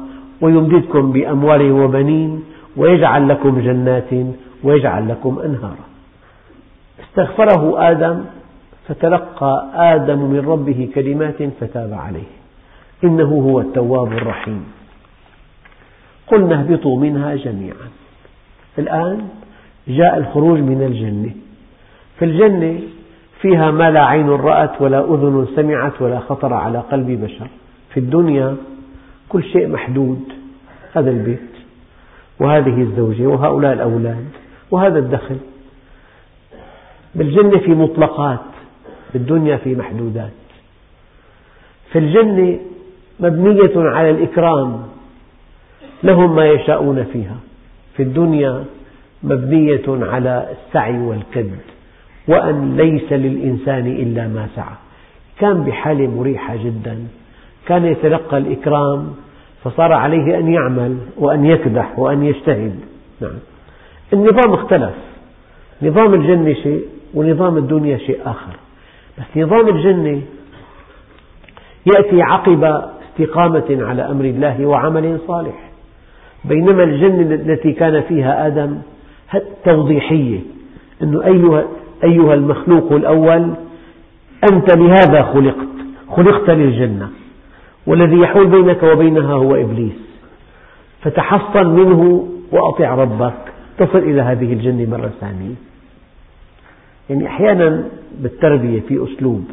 [0.42, 2.44] ويمددكم بأموال وبنين
[2.78, 4.10] ويجعل لكم جنات
[4.64, 5.86] ويجعل لكم أنهارا.
[7.04, 8.24] استغفره آدم
[8.88, 12.32] فتلقى آدم من ربه كلمات فتاب عليه.
[13.04, 14.64] إنه هو التواب الرحيم.
[16.32, 17.88] قلنا اهبطوا منها جميعا.
[18.80, 19.28] الآن
[19.88, 21.32] جاء الخروج من الجنة.
[22.20, 22.80] في الجنة
[23.42, 27.48] فيها ما لا عين رأت ولا أذن سمعت ولا خطر على قلب بشر.
[27.94, 28.56] في الدنيا
[29.30, 30.24] كل شيء محدود.
[30.94, 31.52] هذا البيت
[32.40, 34.26] وهذه الزوجة وهؤلاء الأولاد
[34.72, 35.38] وهذا الدخل.
[37.16, 38.40] بالجنة في مطلقات
[39.14, 40.32] بالدنيا في محدودات.
[41.92, 42.60] في الجنة
[43.20, 44.84] مبنية على الإكرام.
[46.04, 47.36] لهم ما يشاءون فيها.
[47.98, 48.64] في الدنيا
[49.24, 51.52] مبنية على السعي والكد
[52.28, 54.76] وأن ليس للإنسان إلا ما سعى.
[55.40, 57.08] كان بحالة مريحة جدا.
[57.68, 59.14] كان يتلقى الإكرام
[59.64, 62.80] فصار عليه أن يعمل وأن يكدح وأن يجتهد.
[63.22, 63.40] نعم.
[64.14, 64.96] النظام اختلف.
[65.82, 68.54] نظام الجنة شيء ونظام الدنيا شيء آخر.
[69.18, 70.22] بس نظام الجنة
[71.96, 72.64] يأتي عقب
[73.10, 75.71] استقامة على أمر الله وعمل صالح.
[76.46, 78.78] بينما الجنة التي كان فيها آدم
[79.66, 80.40] توضيحية
[81.04, 81.66] أنه أيها,
[82.04, 83.54] أيها المخلوق الأول
[84.52, 85.68] أنت لهذا خلقت
[86.10, 87.10] خلقت للجنة
[87.88, 89.94] والذي يحول بينك وبينها هو إبليس.
[91.02, 93.34] فتحصن منه وأطع ربك.
[93.78, 95.56] تصل إلى هذه الجنة مرة ثانية.
[97.10, 97.84] يعني أحيانا
[98.20, 99.44] بالتربية في أسلوب.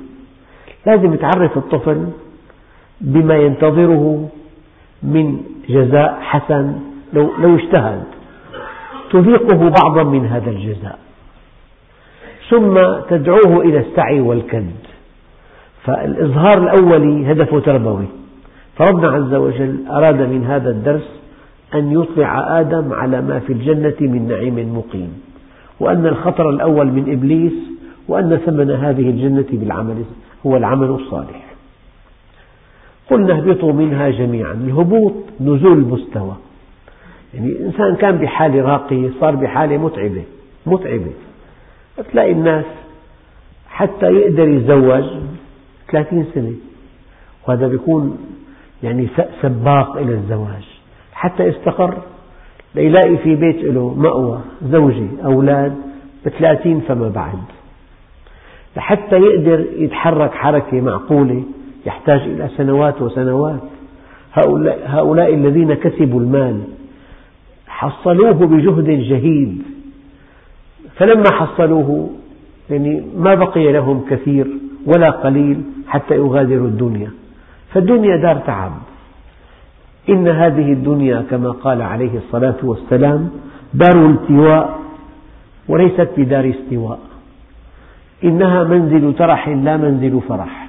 [0.87, 2.09] لازم تعرف الطفل
[3.01, 4.29] بما ينتظره
[5.03, 6.73] من جزاء حسن
[7.13, 8.03] لو, لو اجتهد.
[9.13, 10.99] تذيقه بعضا من هذا الجزاء.
[12.51, 12.75] ثم
[13.11, 14.71] تدعوه إلى السعي والكد.
[15.85, 18.07] فالإظهار الأولي هدفه تربوي.
[18.77, 21.21] فربنا عز وجل أراد من هذا الدرس
[21.75, 25.23] أن يطلع آدم على ما في الجنة من نعيم مقيم.
[25.81, 27.53] وأن الخطر الأول من إبليس
[28.09, 30.05] وأن ثمن هذه الجنة بالعمل
[30.47, 31.48] هو العمل الصالح.
[33.11, 36.37] قلنا اهبطوا منها جميعا الهبوط نزول المستوى.
[37.35, 40.23] يعني الإنسان كان بحالة راقية صار بحالة متعبة
[40.67, 41.13] متعبة.
[42.13, 42.65] تلاقي الناس
[43.69, 45.05] حتى يقدر يتزوج
[45.93, 46.53] ثلاثين سنة.
[47.49, 48.19] وهذا بيكون
[48.83, 49.09] يعني
[49.43, 50.65] سباق إلى الزواج.
[51.13, 51.95] حتى يستقر
[52.75, 55.75] ليلاقي في بيت له مأوى زوجة أولاد
[56.27, 57.39] بثلاثين فما بعد.
[58.77, 61.43] لحتى يقدر يتحرك حركة معقولة
[61.87, 63.61] يحتاج إلى سنوات وسنوات.
[64.33, 66.61] هؤلاء, هؤلاء الذين كسبوا المال
[67.69, 69.63] حصلوه بجهد جهيد.
[70.97, 72.11] فلما حصلوه
[72.71, 74.47] يعني ما بقي لهم كثير
[74.87, 77.11] ولا قليل حتى يغادروا الدنيا.
[77.73, 78.73] فالدنيا دار تعب.
[80.09, 83.31] إن هذه الدنيا كما قال عليه الصلاة والسلام
[83.75, 84.79] دار التواء
[85.69, 86.99] وليست بدار استواء.
[88.25, 90.68] إنها منزل ترح لا منزل فرح.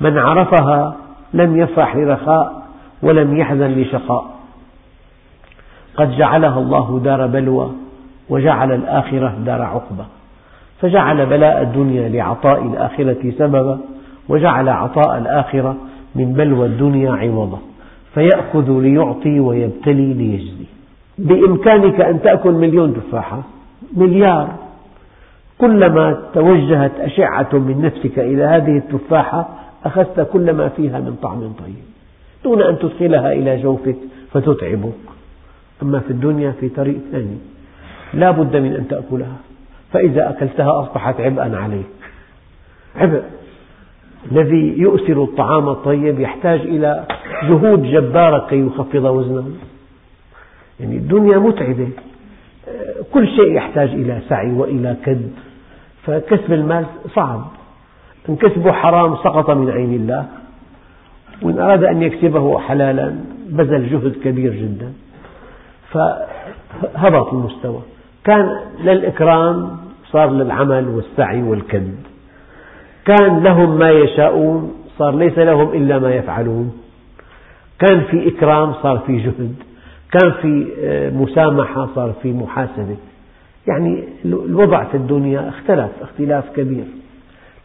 [0.00, 0.96] من عرفها
[1.34, 2.62] لم يفرح لرخاء
[3.02, 4.24] ولم يحزن لشقاء.
[5.96, 7.70] قد جعلها الله دار بلوى
[8.28, 10.04] وجعل الآخرة دار عقبة
[10.80, 13.78] فجعل بلاء الدنيا لعطاء الآخرة سببا
[14.28, 15.76] وجعل عطاء الآخرة
[16.14, 17.58] من بلوى الدنيا عوضا.
[18.14, 20.66] فيأخذ ليعطي ويبتلي ليجزي.
[21.18, 23.42] بإمكانك أن تأكل مليون تفاحة
[23.96, 24.48] مليار.
[25.58, 29.48] كلما توجهت أشعة من نفسك إلى هذه التفاحة
[29.86, 31.84] أخذت كل ما فيها من طعم طيب.
[32.44, 33.96] دون أن تدخلها إلى جوفك
[34.32, 34.92] فتتعبك.
[35.82, 37.38] أما في الدنيا في طريق ثاني.
[38.14, 39.36] لا بد من أن تأكلها.
[39.92, 41.86] فإذا أكلتها أصبحت عبئا عليك.
[42.96, 43.22] عبء
[44.32, 47.06] الذي يؤثر الطعام الطيب يحتاج إلى
[47.42, 49.50] جهود جبارة كي يخفض وزنه.
[50.80, 51.88] يعني الدنيا متعبة.
[53.12, 55.30] كل شيء يحتاج إلى سعي وإلى كد.
[56.02, 57.46] فكسب المال صعب.
[58.28, 60.26] إن كسبه حرام سقط من عين الله.
[61.42, 63.14] وإن أراد أن يكسبه حلالا
[63.48, 64.92] بذل جهد كبير جدا.
[65.92, 67.80] فهبط المستوى.
[68.24, 69.76] كان للإكرام
[70.12, 71.94] صار للعمل والسعي والكد
[73.04, 76.72] كان لهم ما يشاءون صار ليس لهم إلا ما يفعلون.
[77.78, 79.54] كان في إكرام صار في جهد.
[80.12, 82.96] كان في آه، مسامحة صار في محاسبة.
[83.66, 86.84] يعني الوضع في الدنيا اختلف اختلاف كبير.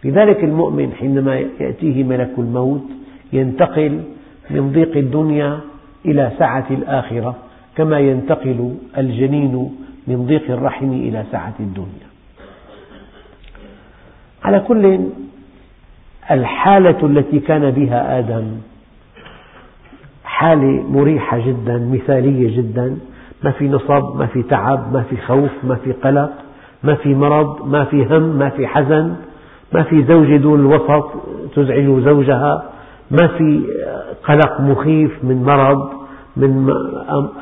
[0.04, 2.86] لذلك المؤمن حينما يأتيه ملك الموت
[3.34, 4.02] ينتقل
[4.50, 5.60] من ضيق الدنيا
[6.06, 7.36] إلى سعة الآخرة
[7.76, 12.08] كما ينتقل الجنين من ضيق الرحم إلى سعة الدنيا.
[14.44, 15.00] على كل
[16.32, 18.44] الحالة التي كان بها آدم
[20.24, 22.98] حالة مريحة جدا مثالية جدا.
[23.44, 26.32] ما في نصب ما في تعب ما في خوف ما في قلق
[26.84, 29.16] ما في مرض ما في هم ما في حزن.
[29.73, 31.12] ما في زوجة دون الوسط
[31.55, 32.69] تزعج زوجها
[33.12, 33.62] ما في
[34.23, 35.89] قلق مخيف من مرض
[36.38, 36.69] من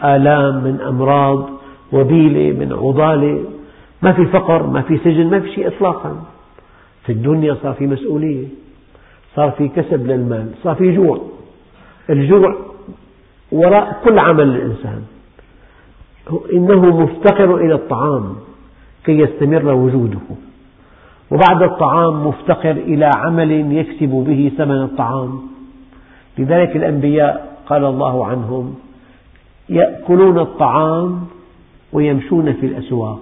[0.04, 1.50] آلام من أمراض
[1.92, 3.44] وبيلة من عضالة.
[4.02, 6.16] ما في فقر ما في سجن ما في شيء إطلاقا.
[7.06, 8.48] في الدنيا صار في مسؤولية
[9.36, 11.22] صار في كسب للمال صار في جوع.
[12.10, 12.56] الجوع
[13.52, 15.02] وراء كل عمل الإنسان.
[16.54, 18.36] إنه مفتقر إلى الطعام
[19.06, 20.20] كي يستمر وجوده.
[21.32, 25.42] وبعد الطعام مفتقر إلى عمل يكسب به ثمن الطعام.
[26.38, 28.76] لذلك الأنبياء قال الله عنهم
[29.70, 31.28] يأكلون الطعام
[31.94, 33.22] ويمشون في الأسواق.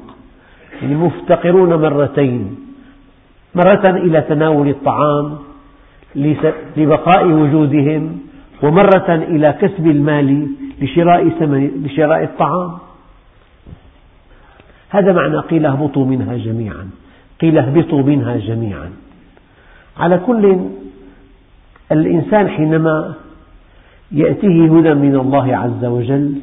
[0.81, 2.55] يعني مفتقرون مرتين
[3.55, 5.37] مرة إلى تناول الطعام
[6.77, 8.19] لبقاء وجودهم
[8.63, 10.47] ومرة إلى كسب المال
[10.81, 12.71] لشراء, ثمن لشراء الطعام.
[14.89, 16.89] هذا معنى قيل اهبطوا منها جميعا.
[17.41, 18.89] قيل اهبطوا منها جميعا.
[19.97, 20.58] على كل
[21.91, 23.13] الإنسان حينما
[24.12, 26.34] يأتيه هدى من الله عز وجل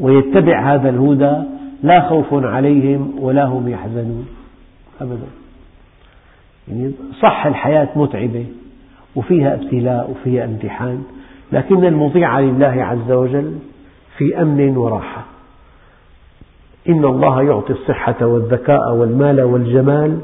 [0.00, 1.36] ويتبع هذا الهدى
[1.82, 4.26] لا خوف عليهم ولا هم يحزنون
[5.00, 5.26] أبدا.
[6.68, 8.46] يعني صح الحياة متعبة
[9.16, 11.02] وفيها ابتلاء وفيها امتحان
[11.52, 13.58] لكن المطيع لله عز وجل
[14.18, 15.24] في أمن وراحة.
[16.88, 20.20] إن الله يعطي الصحة والذكاء والمال والجمال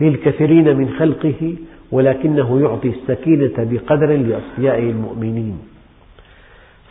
[0.00, 1.54] للكثيرين من خلقه
[1.92, 5.58] ولكنه يعطي السكينة بقدر لأصفيائه المؤمنين.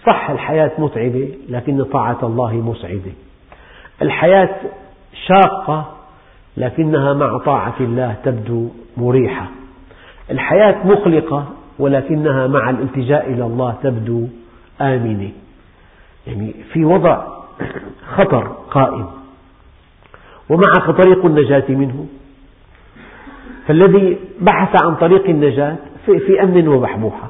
[0.07, 3.11] صح الحياة متعبة لكن طاعة الله مسعدة.
[4.01, 4.55] الحياة
[5.27, 5.95] شاقة
[6.57, 9.47] لكنها مع طاعة الله تبدو مريحة.
[10.31, 14.27] الحياة مقلقة ولكنها مع الالتجاء إلى الله تبدو
[14.81, 15.31] آمنة.
[16.27, 17.27] يعني في وضع
[18.15, 19.05] خطر قائم.
[20.49, 22.05] ومعك طريق النجاة منه
[23.67, 27.29] فالذي بحث عن طريق النجاة في أمن وبحبوحة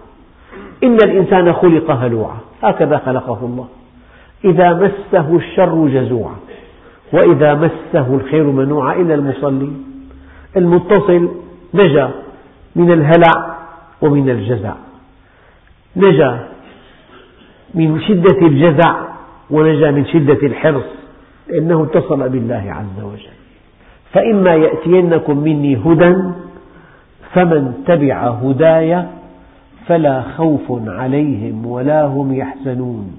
[0.84, 2.38] إن الإنسان خلق هلوعا.
[2.64, 3.68] هكذا خلقه الله.
[4.46, 6.36] إذا مسه الشر جزوعا.
[7.14, 9.72] وإذا مسه الخير منوعا إلا المصلي
[10.58, 11.30] المتصل
[11.74, 12.12] نجا
[12.76, 13.58] من الهلع
[14.02, 14.74] ومن الجزع
[15.96, 16.48] نجا
[17.74, 18.96] من شدة الجزع
[19.50, 20.86] ونجا من شدة الحرص.
[21.48, 23.35] لأنه اتصل بالله عز وجل.
[24.12, 26.16] فإما يأتينكم مني هدى
[27.34, 29.06] فمن تبع هداي
[29.88, 33.18] فلا خوف عليهم ولا هم يحزنون.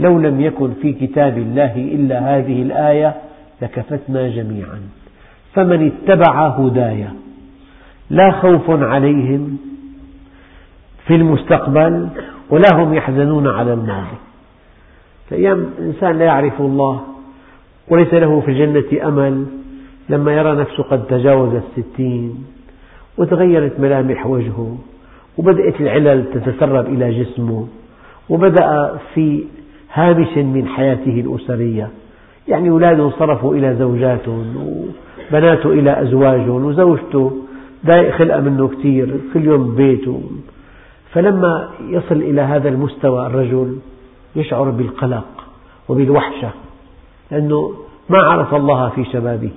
[0.00, 3.14] لو لم يكن في كتاب الله إلا هذه الآية
[3.62, 4.80] لكفتنا جميعا.
[5.54, 7.04] فمن اتبع هداي
[8.10, 9.58] لا خوف عليهم
[11.06, 12.08] في المستقبل
[12.50, 14.16] ولا هم يحزنون على الماضي.
[15.32, 17.00] أيام إنسان لا يعرف الله
[17.88, 19.46] وليس له في الجنة أمل
[20.12, 22.44] لما يرى نفسه قد تجاوز الستين
[23.18, 24.78] وتغيرت ملامح وجهه
[25.38, 27.66] وبدأت العلل تتسرب إلى جسمه
[28.28, 29.44] وبدأ في
[29.92, 31.88] هامش من حياته الأسرية.
[32.48, 34.56] يعني أولاده صرفوا إلى زوجاتهم
[35.30, 37.32] وبناته إلى أزواجهم وزوجته
[37.86, 40.22] ضايق خلقة منه كثير كل يوم ببيته
[41.12, 43.78] فلما يصل إلى هذا المستوى الرجل
[44.36, 45.44] يشعر بالقلق
[45.88, 46.50] وبالوحشة
[47.30, 47.72] لأنه
[48.08, 49.50] ما عرف الله في شبابه.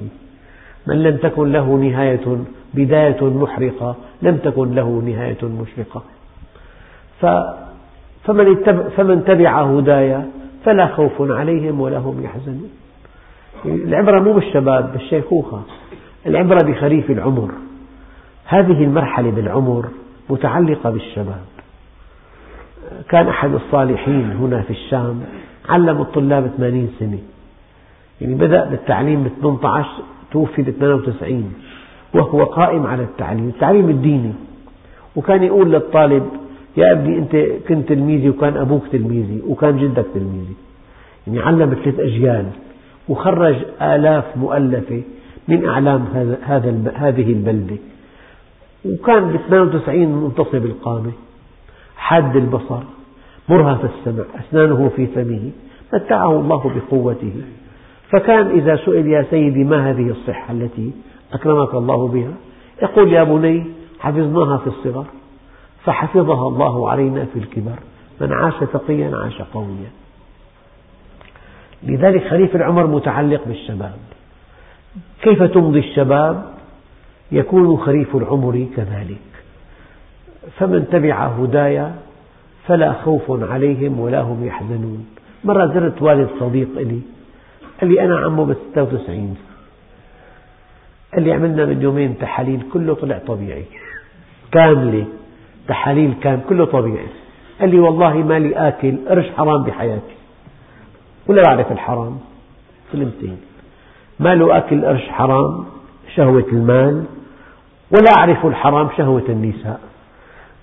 [0.88, 2.38] من لم تكن له نهاية
[2.74, 6.04] بداية محرقة لم تكن له نهاية مشرقة.
[8.24, 8.56] فمن,
[8.98, 10.30] فمن تبع هدايا
[10.66, 12.70] فلا خوف عليهم ولا هم يحزنون.
[13.66, 15.62] العبرة مو بالشباب بالشيخوخة.
[16.26, 17.52] العبرة بخريف العمر.
[18.46, 19.86] هذه المرحلة بالعمر
[20.30, 21.46] متعلقة بالشباب.
[23.10, 25.22] كان أحد الصالحين هنا في الشام
[25.70, 27.20] علم الطلاب 80 سنة.
[28.22, 29.90] يعني بدأ بالتعليم ب 18
[30.36, 31.54] توفي ب 98
[32.16, 34.34] وهو قائم على التعليم التعليم الديني.
[35.16, 36.24] وكان يقول للطالب
[36.78, 37.36] يا أبني أنت
[37.68, 40.56] كنت تلميذي وكان أبوك تلميذي وكان جدك تلميذي.
[41.28, 42.46] يعني علم ثلاث أجيال
[43.10, 45.02] وخرج آلاف مؤلفة
[45.48, 46.06] من أعلام
[46.44, 47.78] هذا هذه البلدة.
[48.86, 51.12] وكان ب 92 منتصب القامة
[51.98, 52.84] حاد البصر
[53.50, 55.52] مرهف السمع أسنانه في فمه
[55.94, 57.34] متعه الله بقوته.
[58.10, 60.92] فكان إذا سئل يا سيدي ما هذه الصحة التي
[61.34, 62.34] أكرمك الله بها؟
[62.82, 63.66] يقول يا بني
[64.00, 65.06] حفظناها في الصغر
[65.84, 67.80] فحفظها الله علينا في الكبر
[68.22, 69.90] من عاش تقيا عاش قويا.
[71.84, 73.98] لذلك خليف العمر متعلق بالشباب.
[75.22, 76.46] كيف تمضي الشباب؟
[77.32, 79.18] يكون خريف العمر كذلك.
[80.58, 81.96] فمن تبع هدايا
[82.68, 85.06] فلا خوف عليهم ولا هم يحزنون.
[85.44, 87.02] مرة زرت والد صديق لي
[87.82, 89.36] قال لي أنا عمه ب 96
[91.14, 93.66] قال لي عملنا من يومين تحاليل كله طلع طبيعي.
[94.52, 95.06] كاملة.
[95.68, 97.08] تحاليل كام كله طبيعي.
[97.60, 100.16] قال لي والله ما لي آكل قرش حرام بحياتي.
[101.28, 102.20] ولا بعرف الحرام.
[102.92, 103.38] سلمتين
[104.20, 105.66] ما له آكل قرش حرام.
[106.16, 107.04] شهوة المال.
[107.92, 109.80] ولا أعرف الحرام شهوة النساء.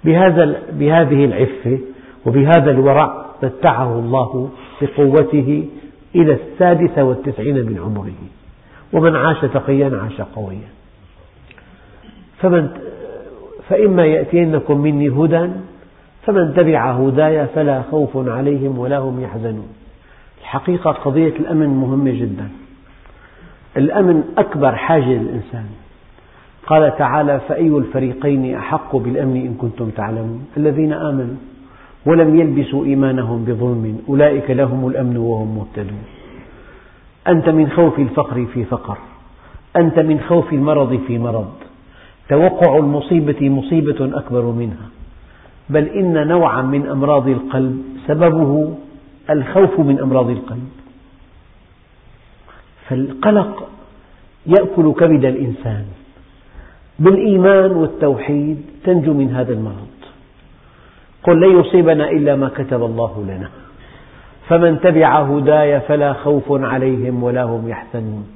[0.05, 1.79] بهذا بهذه العفة
[2.27, 4.51] وبهذا الورع متعه الله
[4.83, 5.69] بقوته
[6.15, 8.13] إلى السادسة والتسعين من عمره.
[8.93, 10.69] ومن عاش تقيا عاش قويا.
[12.39, 12.69] فمن
[13.69, 15.51] فإما يأتينكم مني هدى
[16.27, 19.69] فمن تبع هداي فلا خوف عليهم ولا هم يحزنون.
[20.41, 22.49] الحقيقة قضية الأمن مهمة جدا.
[23.77, 25.67] الأمن أكبر حاجة للإنسان.
[26.67, 30.47] قال تعالى فأي الفريقين أحق بالأمن إن كنتم تعلمون.
[30.57, 31.37] الذين آمنوا
[32.07, 33.99] ولم يلبسوا إيمانهم بظلم.
[34.09, 36.05] أولئك لهم الأمن وهم مهتدون.
[37.29, 38.99] أنت من خوف الفقر في فقر.
[39.77, 41.53] أنت من خوف المرض في مرض.
[42.29, 44.87] توقع المصيبة مصيبة أكبر منها.
[45.71, 48.75] بل إن نوعا من أمراض القلب سببه
[49.31, 50.69] الخوف من أمراض القلب.
[52.89, 53.69] فالقلق
[54.47, 55.85] يأكل كبد الإنسان.
[56.99, 59.92] بالإيمان والتوحيد تنجو من هذا المرض.
[61.23, 63.49] قل لن يصيبنا إلا ما كتب الله لنا.
[64.49, 68.27] فمن تبع هداي فلا خوف عليهم ولا هم يحزنون.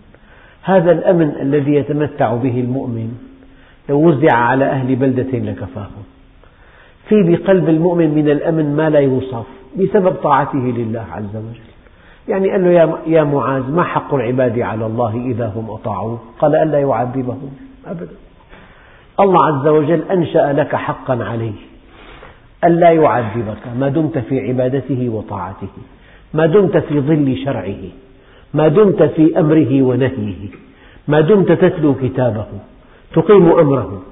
[0.63, 3.13] هذا الأمن الذي يتمتع به المؤمن
[3.89, 6.05] لو وزع على أهل بلدة لكفاهم.
[7.09, 11.67] في بقلب المؤمن من الأمن ما لا يوصف بسبب طاعته لله عز وجل.
[12.29, 16.79] يعني قال له يا معاذ ما حق العباد على الله إذا هم أطاعوه؟ قال ألا
[16.79, 17.51] يعذبهم
[17.87, 18.17] أبدا.
[19.21, 21.53] الله عز وجل أنشأ لك حقا عليه.
[22.67, 25.69] ألا يعذبك ما دمت في عبادته وطاعته
[26.35, 27.83] ما دمت في ظل شرعه
[28.55, 30.49] ما دمت في أمره ونهيه
[31.09, 32.47] ما دمت تتلو كتابه
[33.13, 34.03] تقيم أمره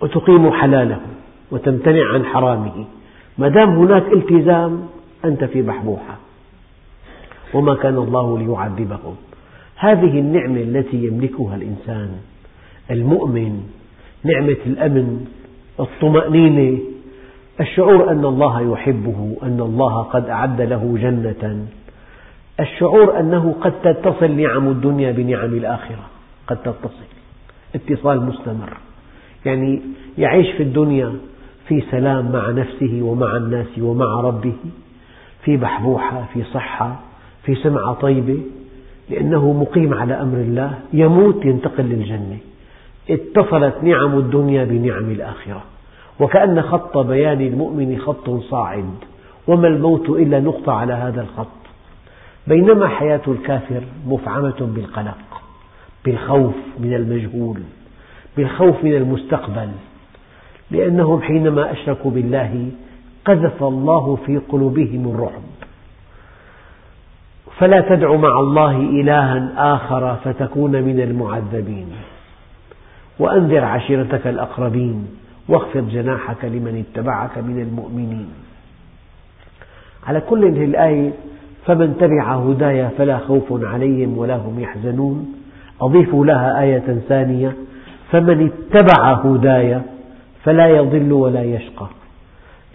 [0.00, 1.00] وتقيم حلاله
[1.50, 2.84] وتمتنع عن حرامه.
[3.38, 4.86] ما دام هناك التزام
[5.24, 6.16] أنت في بحبوحة.
[7.54, 9.16] وما كان الله ليعذبهم.
[9.76, 12.10] هذه النعمة التي يملكها الإنسان
[12.90, 13.62] المؤمن
[14.24, 15.26] نعمة الأمن
[15.80, 16.78] الطمأنينة
[17.60, 21.66] الشعور أن الله يحبه أن الله قد أعد له جنة.
[22.60, 26.04] الشعور أنه قد تتصل نعم الدنيا بنعم الآخرة.
[26.46, 27.08] قد تتصل.
[27.74, 28.76] اتصال مستمر.
[29.46, 29.80] يعني
[30.18, 31.12] يعيش في الدنيا
[31.68, 34.54] في سلام مع نفسه ومع الناس ومع ربه
[35.44, 37.00] في بحبوحة في صحة
[37.42, 38.38] في سمعة طيبة
[39.10, 42.38] لأنه مقيم على أمر الله يموت ينتقل للجنة.
[43.10, 45.62] اتصلت نعم الدنيا بنعم الآخرة.
[46.20, 48.94] وكأن خط بيان المؤمن خط صاعد
[49.46, 51.48] وما الموت إلا نقطة على هذا الخط.
[52.46, 55.42] بينما حياة الكافر مفعمة بالقلق
[56.04, 57.60] بالخوف من المجهول
[58.36, 59.68] بالخوف من المستقبل.
[60.70, 62.70] لأنهم حينما أشركوا بالله
[63.24, 65.42] قذف الله في قلوبهم الرعب.
[67.58, 71.86] فلا تدع مع الله إلها آخر فتكون من المعذبين.
[73.18, 75.06] وأنذر عشيرتك الأقربين.
[75.48, 78.28] واخفض جناحك لمن اتبعك من المؤمنين.
[80.06, 81.10] على كل هذه الآية
[81.66, 85.32] فمن تبع هداي فلا خوف عليهم ولا هم يحزنون.
[85.80, 87.52] أضيف لها آية ثانية
[88.10, 89.80] فمن اتبع هداي
[90.44, 91.86] فلا يضل ولا يشقى.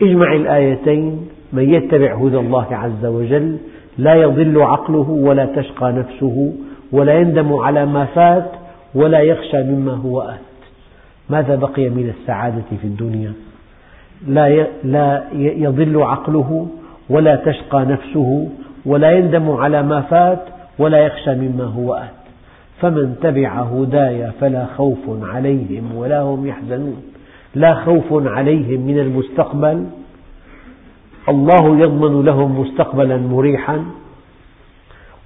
[0.01, 3.57] اجمع الآيتين من يتبع هدى الله عز وجل
[3.97, 6.53] لا يضل عقله ولا تشقى نفسه
[6.91, 8.51] ولا يندم على ما فات
[8.95, 10.52] ولا يخشى مما هو آت
[11.30, 13.34] ماذا بقي من السعادة في الدنيا؟
[14.84, 16.67] لا يضل عقله
[17.09, 18.49] ولا تشقى نفسه
[18.86, 20.39] ولا يندم على ما فات
[20.80, 22.24] ولا يخشى مما هو آت.
[22.82, 27.03] فمن تبع هداي فلا خوف عليهم ولا هم يحزنون.
[27.55, 29.86] لا خوف عليهم من المستقبل.
[31.30, 33.86] الله يضمن لهم مستقبلا مريحا.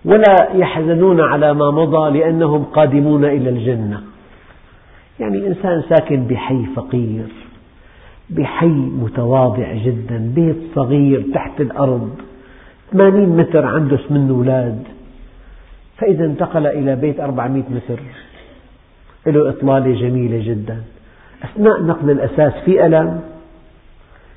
[0.06, 4.02] ولا يحزنون على ما مضى لأنهم قادمون إلى الجنة.
[5.20, 7.28] يعني إنسان ساكن بحي فقير
[8.30, 12.16] بحي متواضع جدا بيت صغير تحت الأرض
[12.92, 14.84] 80 متر عنده منه أولاد
[15.98, 18.00] فإذا انتقل إلى بيت 400 متر.
[19.28, 20.84] له إطلالة جميلة جدا.
[21.44, 23.22] أثناء نقل الأساس في ألم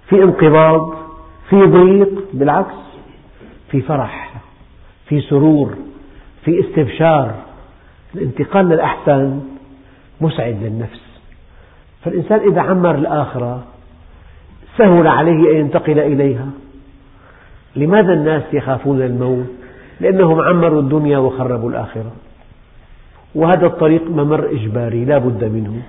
[0.08, 0.94] في انقباض
[1.50, 2.74] في ضيق بالعكس
[3.70, 4.34] في فرح
[5.06, 5.74] في سرور
[6.44, 7.34] في استبشار.
[8.14, 9.40] الانتقال للأحسن
[10.20, 11.00] مسعد للنفس.
[12.04, 13.64] فالإنسان إذا عمر الآخرة
[14.78, 16.46] سهل عليه أن ينتقل إليها.
[17.76, 19.46] لماذا الناس يخافون الموت؟
[20.00, 22.12] لأنهم عمروا الدنيا وخربوا الآخرة.
[23.34, 25.82] وهذا الطريق ممر إجباري لا بد منه.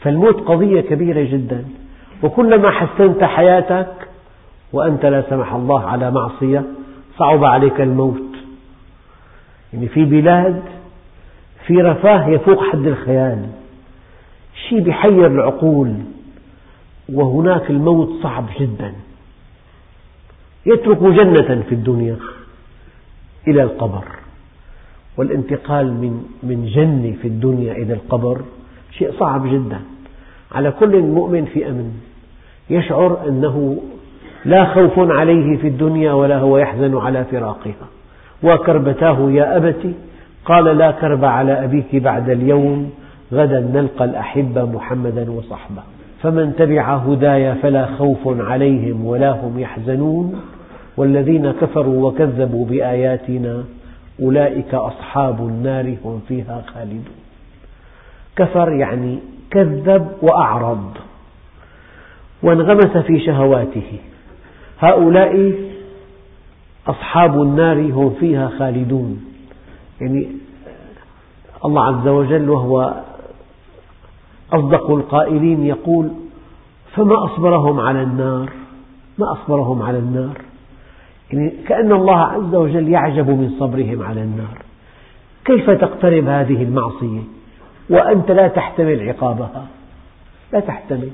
[0.00, 1.64] فالموت قضية كبيرة جدا.
[2.22, 4.08] وكلما حسنت حياتك
[4.72, 6.62] وأنت لا سمح الله على معصية
[7.18, 8.34] صعب عليك الموت.
[9.72, 10.62] يعني في بلاد
[11.66, 13.46] في رفاه يفوق حد الخيال.
[14.68, 15.94] شيء بيحير العقول
[17.12, 18.92] وهناك الموت صعب جدا.
[20.66, 22.16] يترك جنة في الدنيا
[23.48, 24.04] إلى القبر
[25.16, 28.40] والانتقال من من جنة في الدنيا إلى القبر
[28.90, 29.80] شيء صعب جدا.
[30.52, 31.92] على كل مؤمن في أمن
[32.70, 33.82] يشعر أنه
[34.44, 37.88] لا خوف عليه في الدنيا ولا هو يحزن على فراقها.
[38.42, 39.94] وكربتاه يا أبت
[40.44, 42.90] قال لا كرب على أبيك بعد اليوم
[43.32, 45.82] غدا نلقى الأحبة محمدا وصحبه.
[46.22, 50.40] فمن تبع هداي فلا خوف عليهم ولا هم يحزنون.
[50.96, 53.64] والذين كفروا وكذبوا بآياتنا
[54.22, 57.04] أولئك أصحاب النار هم فيها خالدون.
[58.36, 59.18] كفر يعني
[59.50, 60.90] كذب وأعرض.
[62.42, 63.98] وانغمس في شهواته.
[64.80, 65.52] هؤلاء
[66.86, 69.33] أصحاب النار هم فيها خالدون.
[70.00, 70.28] يعني
[71.64, 72.94] الله عز وجل وهو
[74.52, 76.10] أصدق القائلين يقول
[76.94, 78.50] فما أصبرهم على النار؟
[79.18, 80.40] ما أصبرهم على النار؟
[81.32, 84.58] يعني كأن الله عز وجل يعجب من صبرهم على النار.
[85.44, 87.20] كيف تقترب هذه المعصية؟
[87.90, 89.66] وأنت لا تحتمل عقابها.
[90.52, 91.10] لا تحتمل.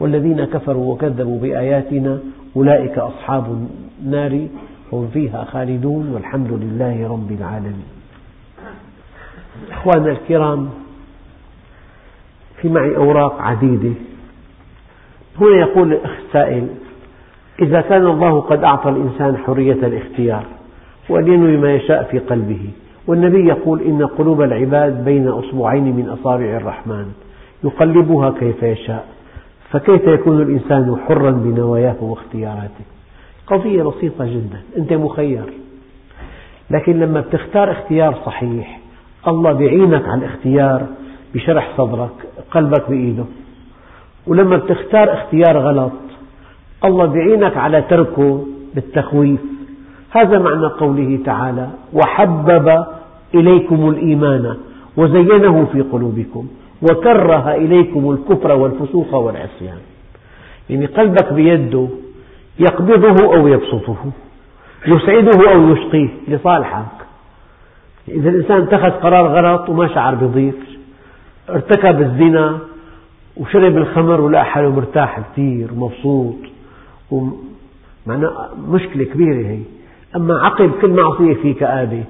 [0.00, 2.18] والذين كفروا وكذبوا بآياتنا
[2.56, 3.68] أولئك أصحاب
[4.02, 4.48] النار.
[4.92, 7.88] هم فيها خالدون والحمد لله رب العالمين.
[9.70, 10.70] أخواننا الكرام
[12.60, 13.94] في معي أوراق عديدة.
[15.40, 16.68] هنا يقول السائل
[17.62, 20.44] إذا كان الله قد أعطى الإنسان حرية الاختيار
[21.08, 22.70] وأن ينوي ما يشاء في قلبه
[23.06, 27.12] والنبي يقول إن قلوب العباد بين أصبعين من أصابع الرحمن
[27.64, 29.06] يقلبها كيف يشاء
[29.70, 32.97] فكيف يكون الإنسان حرا بنواياه واختياراته؟
[33.50, 34.60] قضية بسيطة جدا.
[34.78, 35.44] أنت مخير.
[36.70, 38.80] لكن لما بتختار اختيار صحيح
[39.28, 40.86] الله بيعينك على الاختيار
[41.34, 42.10] بشرح صدرك
[42.50, 43.24] قلبك بإيده.
[44.26, 45.92] ولما بتختار اختيار غلط
[46.84, 49.40] الله بيعينك على تركه بالتخويف.
[50.10, 52.84] هذا معنى قوله تعالى وحبب
[53.34, 54.56] إليكم الإيمان
[54.96, 56.46] وزينه في قلوبكم
[56.82, 59.78] وكره إليكم الكفر والفسوق والعصيان.
[60.70, 61.88] يعني قلبك بيده
[62.58, 63.96] يقبضه أو يبسطه
[64.86, 66.84] يسعده أو يشقيه لصالحك.
[68.08, 70.58] إذا الإنسان اتخذ قرار غلط وما شعر بضيق
[71.50, 72.58] ارتكب الزنا
[73.36, 76.34] وشرب الخمر ولقى حاله مرتاح كثير مبسوط
[78.06, 79.60] معناه مشكلة كبيرة هي.
[80.16, 82.04] أما عقب كل معصية في كآبة.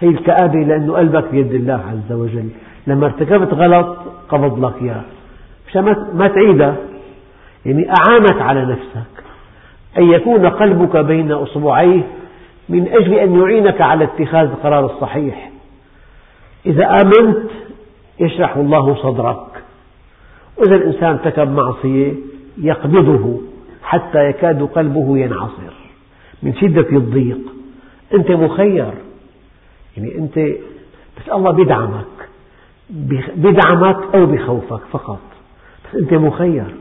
[0.00, 2.48] هي الكآبة لأنه قلبك بيد الله عز وجل.
[2.86, 3.96] لما ارتكبت غلط
[4.28, 5.02] قبض لك إياه.
[5.68, 6.76] مشان ما تعيدها.
[7.66, 9.11] يعني أعانك على نفسك
[9.98, 12.02] أن يكون قلبك بين أصبعيه
[12.68, 15.50] من أجل أن يعينك على اتخاذ القرار الصحيح.
[16.66, 17.50] إذا آمنت
[18.20, 19.46] يشرح الله صدرك.
[20.56, 22.12] وإذا الإنسان ارتكب معصية
[22.58, 23.40] يقبضه
[23.82, 25.72] حتى يكاد قلبه ينعصر
[26.42, 27.40] من شدة الضيق.
[28.14, 28.92] أنت مخير.
[29.96, 30.38] يعني أنت
[31.16, 32.06] بس الله بيدعمك.
[33.36, 35.20] بدعمك أو بخوفك فقط.
[35.84, 36.74] بس أنت مخير.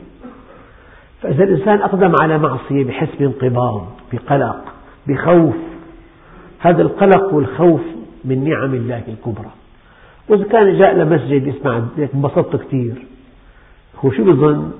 [1.22, 4.64] فإذا الإنسان أقدم على معصية بحس بانقباض بقلق
[5.08, 5.56] بخوف
[6.60, 7.82] هذا القلق والخوف
[8.26, 9.52] من نعم الله الكبرى.
[10.30, 11.82] وإذا كان جاء لمسجد يسمع
[12.14, 12.94] انبسطت كثير.
[14.06, 14.72] هو شو بظن؟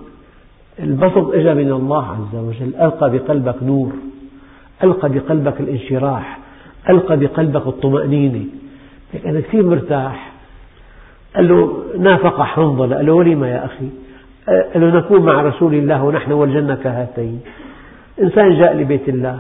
[0.80, 2.76] البسط اجى من الله عز وجل.
[2.76, 3.92] ألقى بقلبك نور
[4.84, 6.40] ألقى بقلبك الانشراح
[6.90, 8.46] ألقى بقلبك الطمأنينة.
[9.26, 10.32] أنا كثير مرتاح.
[11.36, 12.96] قال له نافق حنظلة.
[12.96, 13.90] قال له ولم يا أخي؟
[14.48, 17.40] قال له نكون مع رسول الله ونحن والجنة كهاتين.
[18.22, 19.40] إنسان جاء لبيت الله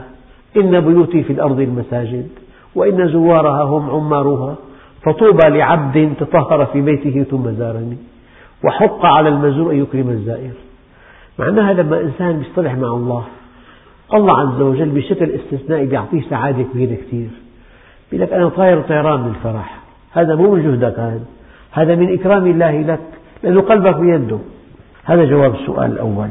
[0.58, 2.28] إن بيوتي في الأرض المساجد
[2.76, 4.56] وإن زوارها هم عمارها
[5.02, 7.98] فطوبى لعبد تطهر في بيته ثم زارني
[8.64, 10.52] وحق على المزور أن يكرم الزائر.
[11.40, 13.24] معناها لما إنسان يصطلح مع الله
[14.14, 17.30] الله عز وجل بشكل استثنائي بيعطيه سعادة كبيرة كثير.
[18.12, 19.80] يقول لك أنا طاير طيران من الفرح
[20.12, 21.26] هذا مو من جهدك هذا
[21.72, 23.00] هذا من إكرام الله لك
[23.44, 24.40] لأن قلبك بيده.
[25.12, 26.28] هذا جواب السؤال الأول.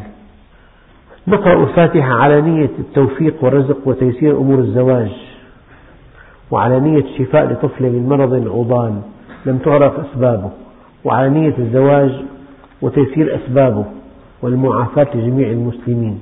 [1.29, 5.11] نقرأ الفاتحة على نية التوفيق والرزق وتيسير أمور الزواج
[6.51, 9.01] وعلى نية الشفاء لطفل من مرض عضال
[9.47, 10.51] لم تعرف أسبابه
[11.05, 12.11] وعلى نية الزواج
[12.83, 13.85] وتيسير أسبابه
[14.43, 16.21] والمعافاة لجميع المسلمين.